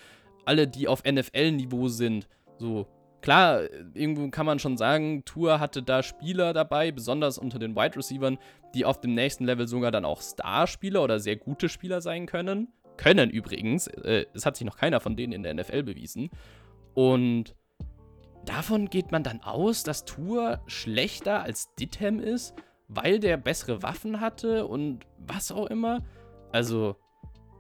[0.46, 2.28] alle, die auf NFL-Niveau sind.
[2.64, 2.88] So,
[3.22, 7.96] Klar, irgendwo kann man schon sagen, Tour hatte da Spieler dabei, besonders unter den Wide
[7.96, 8.34] Receivers,
[8.74, 12.68] die auf dem nächsten Level sogar dann auch Starspieler oder sehr gute Spieler sein können.
[12.98, 13.88] Können übrigens.
[13.88, 16.32] Äh, es hat sich noch keiner von denen in der NFL bewiesen.
[16.94, 17.56] Und
[18.46, 22.54] davon geht man dann aus, dass Tour schlechter als Ditham ist,
[22.90, 26.00] weil der bessere Waffen hatte und was auch immer.
[26.52, 26.98] Also,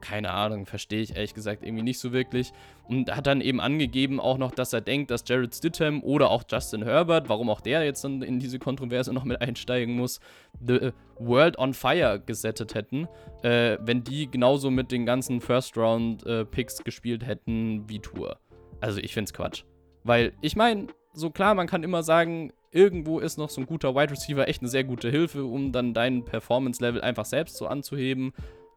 [0.03, 2.51] keine Ahnung, verstehe ich ehrlich gesagt irgendwie nicht so wirklich.
[2.89, 6.43] Und hat dann eben angegeben auch noch, dass er denkt, dass Jared Stidham oder auch
[6.47, 10.19] Justin Herbert, warum auch der jetzt dann in diese Kontroverse noch mit einsteigen muss,
[10.59, 13.07] The World on Fire gesettet hätten,
[13.43, 18.37] äh, wenn die genauso mit den ganzen First-Round-Picks äh, gespielt hätten wie Tour.
[18.81, 19.63] Also ich finde es Quatsch.
[20.03, 23.95] Weil ich meine, so klar, man kann immer sagen, irgendwo ist noch so ein guter
[23.95, 28.33] Wide Receiver echt eine sehr gute Hilfe, um dann dein Performance-Level einfach selbst so anzuheben.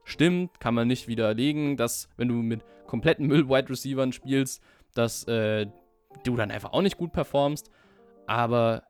[0.08, 4.62] Stimmt, kann man nicht widerlegen, dass wenn du mit kompletten Müll-Wide Receivern spielst,
[4.94, 5.66] dass äh,
[6.22, 7.72] du dann einfach auch nicht gut performst.
[8.28, 8.84] Aber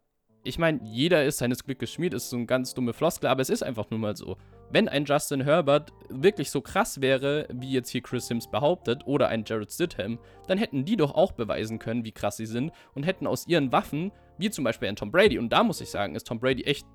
[0.45, 3.49] ich meine, jeder ist seines Glückes Schmied, ist so ein ganz dumme Floskel, aber es
[3.49, 4.37] ist einfach nur mal so.
[4.71, 9.29] Wenn ein Justin Herbert wirklich so krass wäre, wie jetzt hier Chris Sims behauptet, oder
[9.29, 13.05] ein Jared Stidham, dann hätten die doch auch beweisen können, wie krass sie sind und
[13.05, 16.15] hätten aus ihren Waffen, wie zum Beispiel ein Tom Brady, und da muss ich sagen,
[16.15, 16.87] ist Tom Brady echt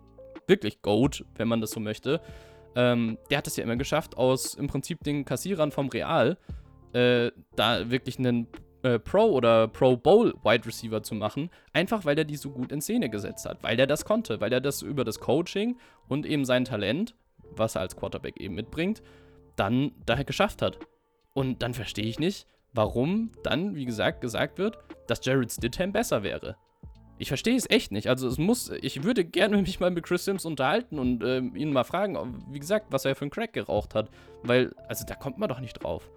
[0.45, 2.21] wirklich Goat, wenn man das so möchte,
[2.75, 6.37] ähm, der hat es ja immer geschafft, aus im Prinzip den Kassierern vom Real
[6.93, 8.47] äh, da wirklich einen
[8.83, 12.71] äh, Pro oder Pro Bowl Wide Receiver zu machen, einfach weil er die so gut
[12.71, 16.25] in Szene gesetzt hat, weil er das konnte, weil er das über das Coaching und
[16.25, 17.15] eben sein Talent,
[17.55, 19.01] was er als Quarterback eben mitbringt,
[19.55, 20.79] dann daher geschafft hat.
[21.33, 26.23] Und dann verstehe ich nicht, warum dann, wie gesagt, gesagt wird, dass Jared Stidham besser
[26.23, 26.55] wäre.
[27.21, 28.07] Ich verstehe es echt nicht.
[28.07, 31.71] Also es muss, ich würde gerne mich mal mit Chris Sims unterhalten und äh, ihn
[31.71, 34.09] mal fragen, wie gesagt, was er für einen Crack geraucht hat.
[34.41, 36.09] Weil, also da kommt man doch nicht drauf.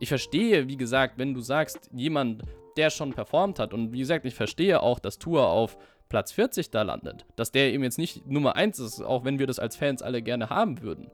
[0.00, 2.42] Ich verstehe, wie gesagt, wenn du sagst, jemand,
[2.76, 5.78] der schon performt hat, und wie gesagt, ich verstehe auch, dass Tour auf
[6.08, 9.46] Platz 40 da landet, dass der eben jetzt nicht Nummer 1 ist, auch wenn wir
[9.46, 11.12] das als Fans alle gerne haben würden.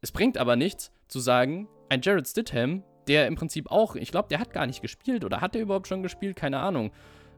[0.00, 4.28] Es bringt aber nichts zu sagen, ein Jared Stidham, der im Prinzip auch, ich glaube,
[4.28, 6.90] der hat gar nicht gespielt oder hat er überhaupt schon gespielt, keine Ahnung.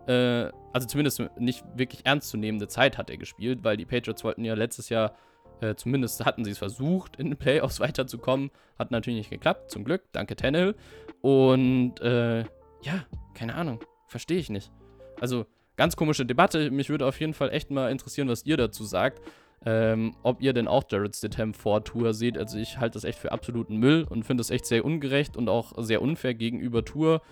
[0.07, 4.55] Äh, also zumindest nicht wirklich ernstzunehmende Zeit hat er gespielt, weil die Patriots wollten ja
[4.55, 5.15] letztes Jahr,
[5.61, 8.51] äh, zumindest hatten sie es versucht, in den Playoffs weiterzukommen.
[8.79, 10.75] Hat natürlich nicht geklappt, zum Glück, danke Tannehill.
[11.21, 14.73] Und äh, ja, keine Ahnung, verstehe ich nicht.
[15.21, 15.47] Also
[15.77, 16.71] ganz komische Debatte.
[16.71, 19.21] Mich würde auf jeden Fall echt mal interessieren, was ihr dazu sagt.
[19.65, 22.37] Ähm, ob ihr denn auch Jared Stidham vor Tour seht.
[22.37, 25.49] Also ich halte das echt für absoluten Müll und finde das echt sehr ungerecht und
[25.49, 27.23] auch sehr unfair gegenüber Tour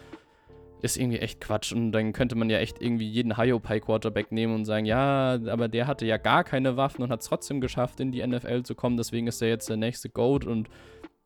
[0.82, 1.72] ist irgendwie echt Quatsch.
[1.72, 5.86] Und dann könnte man ja echt irgendwie jeden Hiopai-Quarterback nehmen und sagen, ja, aber der
[5.86, 8.96] hatte ja gar keine Waffen und hat es trotzdem geschafft, in die NFL zu kommen.
[8.96, 10.68] Deswegen ist er jetzt der nächste Goat und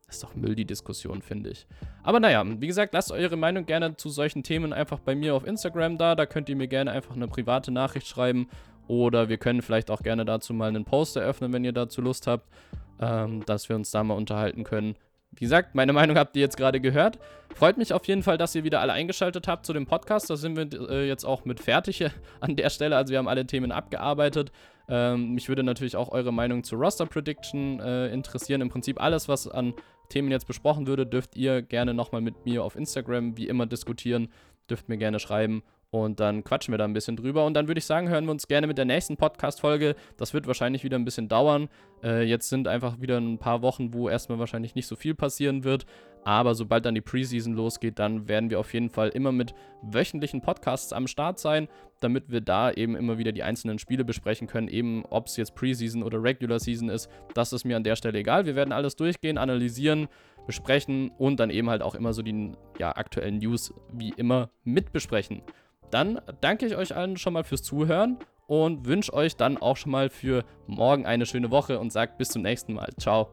[0.06, 1.66] das ist doch Müll, die Diskussion, finde ich.
[2.02, 5.46] Aber naja, wie gesagt, lasst eure Meinung gerne zu solchen Themen einfach bei mir auf
[5.46, 6.14] Instagram da.
[6.14, 8.48] Da könnt ihr mir gerne einfach eine private Nachricht schreiben.
[8.86, 12.26] Oder wir können vielleicht auch gerne dazu mal einen Post eröffnen, wenn ihr dazu Lust
[12.26, 12.46] habt,
[13.00, 14.96] ähm, dass wir uns da mal unterhalten können.
[15.36, 17.18] Wie gesagt, meine Meinung habt ihr jetzt gerade gehört.
[17.54, 20.30] Freut mich auf jeden Fall, dass ihr wieder alle eingeschaltet habt zu dem Podcast.
[20.30, 22.04] Da sind wir äh, jetzt auch mit fertig
[22.40, 22.96] an der Stelle.
[22.96, 24.52] Also wir haben alle Themen abgearbeitet.
[24.88, 28.60] Ähm, mich würde natürlich auch eure Meinung zur Roster Prediction äh, interessieren.
[28.60, 29.74] Im Prinzip alles, was an
[30.08, 34.28] Themen jetzt besprochen würde, dürft ihr gerne nochmal mit mir auf Instagram wie immer diskutieren.
[34.68, 35.62] Dürft mir gerne schreiben.
[35.94, 37.46] Und dann quatschen wir da ein bisschen drüber.
[37.46, 39.94] Und dann würde ich sagen, hören wir uns gerne mit der nächsten Podcast-Folge.
[40.16, 41.68] Das wird wahrscheinlich wieder ein bisschen dauern.
[42.02, 45.62] Äh, jetzt sind einfach wieder ein paar Wochen, wo erstmal wahrscheinlich nicht so viel passieren
[45.62, 45.86] wird.
[46.24, 50.40] Aber sobald dann die Preseason losgeht, dann werden wir auf jeden Fall immer mit wöchentlichen
[50.40, 51.68] Podcasts am Start sein,
[52.00, 54.66] damit wir da eben immer wieder die einzelnen Spiele besprechen können.
[54.66, 58.18] Eben ob es jetzt Preseason oder Regular Season ist, das ist mir an der Stelle
[58.18, 58.46] egal.
[58.46, 60.08] Wir werden alles durchgehen, analysieren,
[60.44, 65.42] besprechen und dann eben halt auch immer so die ja, aktuellen News wie immer mitbesprechen.
[65.90, 69.92] Dann danke ich euch allen schon mal fürs Zuhören und wünsche euch dann auch schon
[69.92, 72.90] mal für morgen eine schöne Woche und sagt bis zum nächsten Mal.
[72.98, 73.28] Ciao.